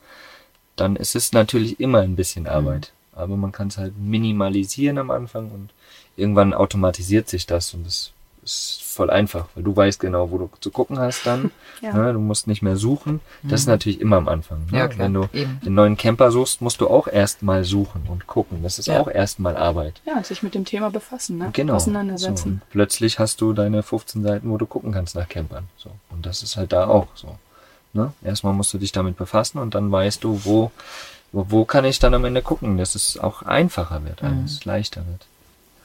dann 0.76 0.96
ist 0.96 1.16
es 1.16 1.32
natürlich 1.32 1.80
immer 1.80 2.02
ein 2.02 2.16
bisschen 2.16 2.48
Arbeit. 2.48 2.92
Aber 3.16 3.38
man 3.38 3.52
kann 3.52 3.68
es 3.70 3.78
halt 3.78 3.94
minimalisieren 3.98 4.98
am 4.98 5.10
Anfang 5.12 5.50
und 5.52 5.70
irgendwann 6.18 6.54
automatisiert 6.54 7.30
sich 7.30 7.46
das 7.46 7.74
und 7.74 7.86
das 7.86 8.12
ist 8.44 8.84
voll 8.84 9.10
einfach, 9.10 9.48
weil 9.56 9.64
du 9.64 9.76
weißt 9.76 10.00
genau, 10.00 10.30
wo 10.30 10.38
du 10.38 10.50
zu 10.60 10.70
gucken 10.70 11.00
hast 11.00 11.26
dann. 11.26 11.52
Ja. 11.82 11.94
ne? 11.94 12.14
Du 12.14 12.20
musst 12.20 12.48
nicht 12.48 12.62
mehr 12.62 12.78
suchen. 12.78 13.20
Das 13.44 13.60
ist 13.62 13.68
natürlich 13.68 14.00
immer 14.00 14.16
am 14.16 14.30
Anfang. 14.30 14.66
Ne? 14.72 14.78
Ja, 14.78 14.88
klar, 14.88 15.06
Wenn 15.08 15.14
du 15.14 15.28
eben. 15.34 15.60
den 15.66 15.74
neuen 15.74 15.98
Camper 15.98 16.32
suchst, 16.32 16.62
musst 16.62 16.80
du 16.80 16.88
auch 16.88 17.08
erstmal 17.08 17.66
suchen 17.66 18.04
und 18.08 18.28
gucken. 18.28 18.64
Das 18.64 18.80
ist 18.80 18.86
Ja. 18.86 19.02
auch 19.02 19.10
erstmal 19.10 19.58
Arbeit. 19.58 20.02
Ja, 20.06 20.16
und 20.16 20.26
sich 20.26 20.42
mit 20.42 20.56
dem 20.56 20.64
Thema 20.64 20.90
befassen, 20.90 21.38
ne? 21.38 21.50
Genau. 21.52 21.74
So, 21.74 21.76
Auseinandersetzen. 21.78 22.62
und 22.64 22.70
plötzlich 22.70 23.20
hast 23.20 23.42
du 23.42 23.52
deine 23.52 23.84
15 23.84 24.24
Seiten, 24.24 24.50
wo 24.50 24.58
du 24.58 24.66
gucken 24.66 24.94
kannst 24.94 25.16
nach 25.16 25.28
Campern. 25.28 25.66
So. 25.76 25.92
Und 26.10 26.26
das 26.26 26.44
ist 26.44 26.56
halt 26.56 26.72
da 26.72 26.88
auch 26.88 27.08
so. 27.14 27.38
Ne? 27.92 28.14
Erstmal 28.24 28.54
musst 28.54 28.74
du 28.74 28.78
dich 28.78 28.94
damit 28.94 29.18
befassen 29.18 29.58
und 29.60 29.76
dann 29.76 29.92
weißt 29.92 30.24
du, 30.24 30.40
wo, 30.46 30.72
wo, 31.52 31.66
kann 31.66 31.86
ich 31.86 32.00
dann 32.00 32.14
am 32.14 32.26
Ende 32.26 32.42
gucken, 32.42 32.78
dass 32.78 32.96
es 32.96 33.18
auch 33.18 33.42
einfacher 33.44 34.04
wird, 34.06 34.24
alles 34.24 34.66
leichter 34.66 35.06
wird. 35.08 35.26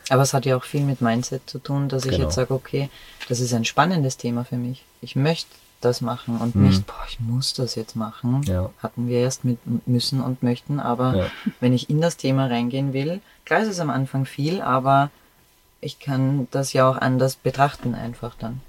Aber 0.09 0.23
es 0.23 0.35
hat 0.35 0.45
ja 0.47 0.57
auch 0.57 0.65
viel 0.65 0.83
mit 0.85 1.01
Mindset 1.01 1.49
zu 1.49 1.59
tun, 1.59 1.89
dass 1.89 2.05
ich 2.05 2.13
Genau. 2.13 2.25
jetzt 2.25 2.35
sage, 2.35 2.53
okay, 2.55 2.89
das 3.29 3.41
ist 3.41 3.53
ein 3.55 3.65
spannendes 3.65 4.17
Thema 4.17 4.45
für 4.45 4.57
mich. 4.57 4.85
Ich 5.01 5.15
möchte 5.17 5.51
das 5.81 6.01
machen 6.01 6.37
und 6.39 6.57
Mhm. 6.57 6.65
nicht, 6.65 6.87
boah, 6.87 7.05
ich 7.09 7.21
muss 7.21 7.55
das 7.55 7.75
jetzt 7.75 7.97
machen. 7.97 8.43
Ja. 8.43 8.71
Hatten 8.83 9.09
wir 9.09 9.19
erst 9.21 9.45
mit 9.45 9.59
müssen 9.87 10.21
und 10.21 10.43
möchten, 10.43 10.79
aber 10.81 11.15
Ja. 11.17 11.31
wenn 11.61 11.73
ich 11.73 11.89
in 11.91 12.01
das 12.01 12.17
Thema 12.17 12.47
reingehen 12.47 12.93
will, 12.93 13.21
klar 13.45 13.61
ist 13.63 13.69
es 13.69 13.81
am 13.81 13.89
Anfang 13.91 14.27
viel, 14.27 14.61
aber 14.61 15.11
ich 15.81 15.99
kann 16.01 16.49
das 16.51 16.73
ja 16.75 16.89
auch 16.91 16.97
anders 16.99 17.37
betrachten 17.37 17.95
einfach 17.95 18.35
dann. 18.39 18.61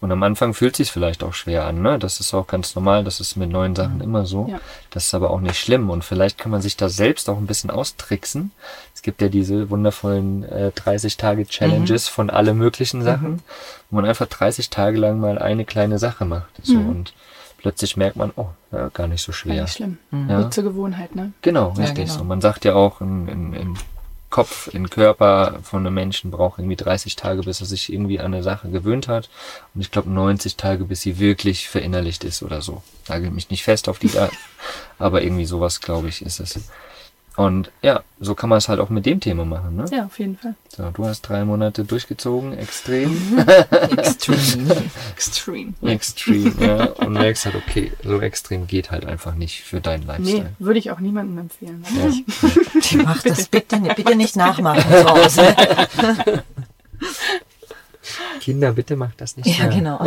Und 0.00 0.12
am 0.12 0.22
Anfang 0.22 0.52
fühlt 0.54 0.76
sich 0.76 0.90
vielleicht 0.92 1.22
auch 1.22 1.32
schwer 1.34 1.64
an, 1.64 1.80
ne? 1.82 1.98
Das 1.98 2.20
ist 2.20 2.34
auch 2.34 2.46
ganz 2.46 2.74
normal, 2.74 3.04
das 3.04 3.20
ist 3.20 3.36
mit 3.36 3.50
neuen 3.50 3.74
Sachen 3.74 4.00
immer 4.00 4.26
so. 4.26 4.46
Ja. 4.50 4.60
Das 4.90 5.06
ist 5.06 5.14
aber 5.14 5.30
auch 5.30 5.40
nicht 5.40 5.58
schlimm 5.58 5.88
und 5.90 6.04
vielleicht 6.04 6.36
kann 6.38 6.50
man 6.52 6.60
sich 6.60 6.76
da 6.76 6.88
selbst 6.88 7.28
auch 7.30 7.38
ein 7.38 7.46
bisschen 7.46 7.70
austricksen. 7.70 8.50
Es 8.94 9.02
gibt 9.02 9.22
ja 9.22 9.28
diese 9.28 9.70
wundervollen 9.70 10.44
äh, 10.44 10.72
30-Tage-Challenges 10.76 12.08
von 12.08 12.30
alle 12.30 12.54
möglichen 12.54 13.02
Sachen, 13.02 13.42
wo 13.90 13.96
man 13.96 14.04
einfach 14.04 14.26
30 14.26 14.70
Tage 14.70 14.98
lang 14.98 15.20
mal 15.20 15.38
eine 15.38 15.64
kleine 15.64 15.98
Sache 15.98 16.24
macht. 16.24 16.48
So 16.62 16.74
und 16.74 17.14
plötzlich 17.58 17.96
merkt 17.96 18.16
man, 18.16 18.30
oh, 18.36 18.48
ja, 18.72 18.88
gar 18.90 19.06
nicht 19.06 19.22
so 19.22 19.32
Gar 19.32 19.36
schwer. 19.38 19.62
nicht 19.62 19.74
schlimm. 19.74 19.98
Ja. 20.12 20.38
Wird 20.38 20.54
zur 20.54 20.64
Gewohnheit, 20.64 21.14
ne? 21.16 21.32
Genau, 21.42 21.72
Ja, 21.76 21.82
richtig. 21.84 22.06
genau. 22.06 22.18
So, 22.18 22.24
man 22.24 22.40
sagt 22.40 22.64
ja 22.66 22.74
auch, 22.74 23.00
im, 23.00 23.26
im, 23.28 23.54
im 23.54 23.74
Kopf, 24.34 24.68
im 24.72 24.90
Körper 24.90 25.60
von 25.62 25.86
einem 25.86 25.94
Menschen 25.94 26.32
braucht 26.32 26.58
irgendwie 26.58 26.74
30 26.74 27.14
Tage, 27.14 27.42
bis 27.42 27.60
er 27.60 27.68
sich 27.68 27.92
irgendwie 27.92 28.18
an 28.18 28.34
eine 28.34 28.42
Sache 28.42 28.68
gewöhnt 28.68 29.06
hat. 29.06 29.30
Und 29.76 29.80
ich 29.80 29.92
glaube 29.92 30.10
90 30.10 30.56
Tage, 30.56 30.86
bis 30.86 31.02
sie 31.02 31.20
wirklich 31.20 31.68
verinnerlicht 31.68 32.24
ist 32.24 32.42
oder 32.42 32.60
so. 32.60 32.82
Nagel 33.06 33.30
mich 33.30 33.50
nicht 33.50 33.62
fest 33.62 33.88
auf 33.88 34.00
die 34.00 34.10
aber 34.98 35.22
irgendwie 35.22 35.44
sowas, 35.44 35.80
glaube 35.80 36.08
ich, 36.08 36.20
ist 36.20 36.40
es. 36.40 36.58
Und 37.36 37.72
ja, 37.82 38.04
so 38.20 38.36
kann 38.36 38.48
man 38.48 38.58
es 38.58 38.68
halt 38.68 38.78
auch 38.78 38.90
mit 38.90 39.06
dem 39.06 39.18
Thema 39.18 39.44
machen. 39.44 39.74
Ne? 39.74 39.86
Ja, 39.90 40.04
auf 40.04 40.20
jeden 40.20 40.36
Fall. 40.38 40.54
So, 40.68 40.88
du 40.90 41.04
hast 41.04 41.22
drei 41.22 41.44
Monate 41.44 41.82
durchgezogen, 41.84 42.56
extrem, 42.56 43.38
Extreme. 43.96 44.84
Extreme. 45.16 45.72
extrem, 45.82 46.56
ja, 46.60 46.84
und 46.98 47.14
merkst 47.14 47.46
halt, 47.46 47.56
okay, 47.56 47.92
so 48.04 48.20
extrem 48.20 48.68
geht 48.68 48.92
halt 48.92 49.04
einfach 49.04 49.34
nicht 49.34 49.62
für 49.62 49.80
deinen 49.80 50.02
Nee, 50.02 50.12
Lifestyle. 50.12 50.50
würde 50.60 50.78
ich 50.78 50.92
auch 50.92 51.00
niemandem 51.00 51.38
empfehlen. 51.38 51.84
Ja. 51.96 52.98
Mach 53.04 53.22
das 53.22 53.48
bitte, 53.48 53.80
nicht- 53.80 53.96
bitte 53.96 54.14
nicht 54.14 54.36
nachmachen 54.36 54.82
zu 54.88 55.04
Hause. 55.04 55.56
Kinder, 58.40 58.72
bitte 58.72 58.96
macht 58.96 59.20
das 59.20 59.36
nicht. 59.36 59.58
Ja, 59.58 59.66
mehr. 59.66 59.76
genau. 59.76 60.06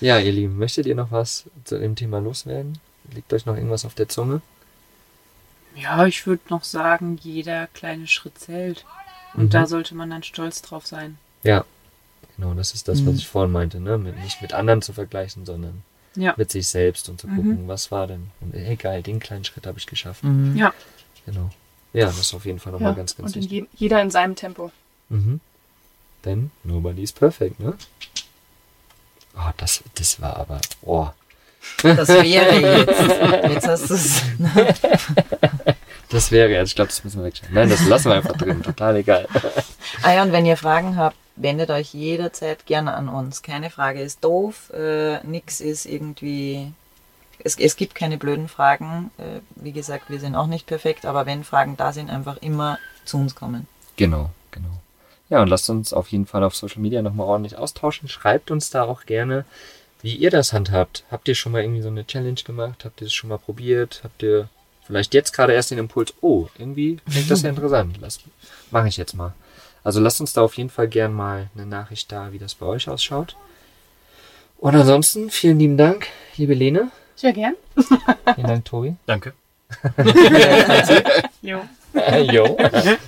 Ja, 0.00 0.18
ihr 0.18 0.32
Lieben, 0.32 0.56
möchtet 0.56 0.86
ihr 0.86 0.94
noch 0.94 1.10
was 1.10 1.44
zu 1.64 1.78
dem 1.78 1.94
Thema 1.96 2.20
loswerden? 2.20 2.78
Liegt 3.12 3.32
euch 3.32 3.44
noch 3.46 3.54
irgendwas 3.56 3.84
auf 3.84 3.94
der 3.94 4.08
Zunge? 4.08 4.40
Ja, 5.76 6.06
ich 6.06 6.26
würde 6.26 6.42
noch 6.50 6.64
sagen, 6.64 7.18
jeder 7.22 7.66
kleine 7.68 8.06
Schritt 8.06 8.38
zählt. 8.38 8.84
Und 9.34 9.44
Mhm. 9.44 9.50
da 9.50 9.66
sollte 9.66 9.94
man 9.94 10.10
dann 10.10 10.22
stolz 10.22 10.60
drauf 10.62 10.86
sein. 10.86 11.18
Ja, 11.44 11.64
genau, 12.36 12.54
das 12.54 12.74
ist 12.74 12.88
das, 12.88 12.98
was 13.06 13.12
Mhm. 13.12 13.18
ich 13.18 13.28
vorhin 13.28 13.52
meinte, 13.52 13.78
ne? 13.80 13.96
Mit, 13.96 14.18
nicht 14.18 14.42
mit 14.42 14.52
anderen 14.52 14.82
zu 14.82 14.92
vergleichen, 14.92 15.46
sondern 15.46 15.82
Ja. 16.16 16.34
mit 16.36 16.50
sich 16.50 16.66
selbst 16.66 17.08
und 17.08 17.20
zu 17.20 17.28
Mhm. 17.28 17.36
gucken, 17.36 17.68
was 17.68 17.90
war 17.92 18.06
denn? 18.08 18.30
Und 18.40 18.54
hey, 18.54 18.74
geil, 18.76 19.02
den 19.02 19.20
kleinen 19.20 19.44
Schritt 19.44 19.66
habe 19.66 19.78
ich 19.78 19.86
geschafft. 19.86 20.24
Mhm. 20.24 20.56
Ja. 20.56 20.74
Genau. 21.26 21.50
Ja, 21.92 22.06
das 22.06 22.18
ist 22.18 22.34
auf 22.34 22.44
jeden 22.44 22.58
Fall 22.58 22.72
nochmal 22.72 22.90
Ja, 22.92 22.96
ganz, 22.96 23.16
ganz 23.16 23.34
und 23.36 23.42
wichtig. 23.42 23.52
je, 23.52 23.66
jeder 23.76 24.02
in 24.02 24.10
seinem 24.10 24.34
Tempo. 24.36 24.72
Mhm. 25.08 25.40
Denn 26.24 26.50
nobody's 26.64 27.12
perfect, 27.12 27.58
ne? 27.60 27.74
Oh, 29.36 29.50
das, 29.56 29.82
das 29.94 30.20
war 30.20 30.36
aber. 30.36 30.60
Oh. 30.82 31.08
Das 31.82 32.08
wäre 32.08 32.24
jetzt. 32.24 32.88
Jetzt 33.48 33.68
hast 33.68 33.90
du 33.90 33.94
es. 33.94 34.22
Das 36.10 36.32
wäre 36.32 36.50
jetzt, 36.50 36.70
ich 36.70 36.74
glaube, 36.74 36.88
das 36.88 37.04
müssen 37.04 37.20
wir 37.20 37.26
wegschneiden. 37.26 37.54
Nein, 37.54 37.70
das 37.70 37.86
lassen 37.86 38.10
wir 38.10 38.16
einfach 38.16 38.36
drin. 38.36 38.62
Total 38.62 38.96
egal. 38.96 39.28
Ah 40.02 40.12
ja, 40.12 40.22
und 40.22 40.32
wenn 40.32 40.44
ihr 40.44 40.56
Fragen 40.56 40.96
habt, 40.96 41.16
wendet 41.36 41.70
euch 41.70 41.94
jederzeit 41.94 42.66
gerne 42.66 42.94
an 42.94 43.08
uns. 43.08 43.42
Keine 43.42 43.70
Frage 43.70 44.00
ist 44.00 44.24
doof, 44.24 44.70
äh, 44.70 45.24
nix 45.24 45.60
ist 45.60 45.86
irgendwie. 45.86 46.72
Es, 47.42 47.56
es 47.56 47.76
gibt 47.76 47.94
keine 47.94 48.18
blöden 48.18 48.48
Fragen. 48.48 49.10
Äh, 49.18 49.40
wie 49.54 49.72
gesagt, 49.72 50.10
wir 50.10 50.20
sind 50.20 50.34
auch 50.34 50.48
nicht 50.48 50.66
perfekt, 50.66 51.06
aber 51.06 51.26
wenn 51.26 51.44
Fragen 51.44 51.76
da 51.76 51.92
sind, 51.92 52.10
einfach 52.10 52.36
immer 52.38 52.78
zu 53.04 53.16
uns 53.16 53.34
kommen. 53.34 53.66
Genau, 53.96 54.30
genau. 54.50 54.80
Ja, 55.30 55.40
und 55.40 55.48
lasst 55.48 55.70
uns 55.70 55.92
auf 55.92 56.08
jeden 56.08 56.26
Fall 56.26 56.42
auf 56.42 56.56
Social 56.56 56.80
Media 56.80 57.02
nochmal 57.02 57.28
ordentlich 57.28 57.56
austauschen. 57.56 58.08
Schreibt 58.08 58.50
uns 58.50 58.70
da 58.70 58.82
auch 58.82 59.06
gerne, 59.06 59.44
wie 60.02 60.16
ihr 60.16 60.30
das 60.30 60.52
handhabt. 60.52 61.04
Habt 61.10 61.28
ihr 61.28 61.34
schon 61.34 61.52
mal 61.52 61.62
irgendwie 61.62 61.82
so 61.82 61.88
eine 61.88 62.06
Challenge 62.06 62.40
gemacht? 62.44 62.84
Habt 62.84 63.00
ihr 63.00 63.06
es 63.06 63.12
schon 63.12 63.28
mal 63.28 63.38
probiert? 63.38 64.00
Habt 64.04 64.22
ihr 64.22 64.48
vielleicht 64.86 65.14
jetzt 65.14 65.32
gerade 65.32 65.52
erst 65.52 65.70
den 65.70 65.78
Impuls, 65.78 66.14
oh, 66.20 66.48
irgendwie 66.58 66.98
klingt 67.10 67.30
das 67.30 67.42
ja 67.42 67.48
interessant. 67.50 67.98
Lass, 68.00 68.20
mache 68.70 68.88
ich 68.88 68.96
jetzt 68.96 69.14
mal. 69.14 69.34
Also 69.84 70.00
lasst 70.00 70.20
uns 70.20 70.32
da 70.32 70.42
auf 70.42 70.56
jeden 70.56 70.70
Fall 70.70 70.88
gern 70.88 71.12
mal 71.12 71.48
eine 71.54 71.66
Nachricht 71.66 72.12
da, 72.12 72.32
wie 72.32 72.38
das 72.38 72.54
bei 72.54 72.66
euch 72.66 72.88
ausschaut. 72.88 73.36
Und 74.58 74.74
ansonsten, 74.74 75.30
vielen 75.30 75.58
lieben 75.58 75.76
Dank, 75.78 76.08
liebe 76.36 76.52
Lene. 76.52 76.90
Sehr 77.16 77.32
gern. 77.32 77.54
Vielen 78.34 78.46
Dank, 78.46 78.64
Tobi. 78.64 78.96
Danke. 79.06 79.32
Jo. 81.42 81.62
jo. 82.30 82.56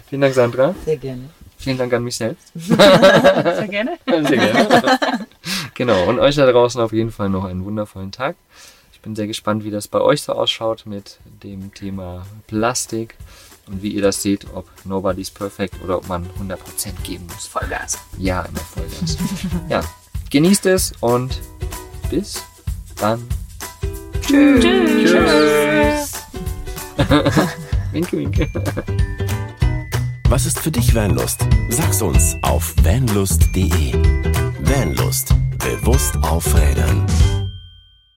Vielen 0.08 0.22
Dank, 0.22 0.34
Sandra. 0.34 0.74
Sehr 0.84 0.96
gerne. 0.96 1.28
Vielen 1.58 1.78
Dank 1.78 1.92
an 1.92 2.02
mich 2.02 2.16
selbst. 2.16 2.50
Sehr 2.54 3.68
gerne. 3.68 3.98
Sehr 4.06 4.22
gerne. 4.22 5.26
Genau, 5.86 6.08
und 6.08 6.20
euch 6.20 6.36
da 6.36 6.50
draußen 6.50 6.80
auf 6.80 6.92
jeden 6.92 7.10
Fall 7.10 7.28
noch 7.28 7.44
einen 7.44 7.64
wundervollen 7.64 8.12
Tag. 8.12 8.36
Ich 8.92 9.00
bin 9.00 9.16
sehr 9.16 9.26
gespannt, 9.26 9.64
wie 9.64 9.70
das 9.70 9.88
bei 9.88 10.00
euch 10.00 10.22
so 10.22 10.32
ausschaut 10.32 10.86
mit 10.86 11.18
dem 11.42 11.74
Thema 11.74 12.24
Plastik 12.46 13.16
und 13.66 13.82
wie 13.82 13.88
ihr 13.88 14.02
das 14.02 14.22
seht, 14.22 14.46
ob 14.54 14.68
Nobody's 14.84 15.30
Perfect 15.30 15.82
oder 15.82 15.98
ob 15.98 16.06
man 16.08 16.28
100% 16.40 16.56
geben 17.02 17.26
muss. 17.32 17.46
Vollgas. 17.46 17.98
Ja, 18.16 18.42
immer 18.42 18.60
Vollgas. 18.60 19.16
ja, 19.68 19.80
genießt 20.30 20.66
es 20.66 20.92
und 21.00 21.40
bis 22.10 22.44
dann. 22.96 23.26
Tschüss. 24.20 24.64
Tschüss. 25.04 26.12
winke, 27.92 28.18
winke. 28.18 28.48
Was 30.28 30.46
ist 30.46 30.60
für 30.60 30.70
dich 30.70 30.94
Vanlust? 30.94 31.40
Sag's 31.70 32.00
uns 32.00 32.36
auf 32.42 32.72
vanlust.de. 32.84 33.94
Vanlust. 34.60 35.34
Bewusst 35.62 36.18
aufrädern. 36.22 37.06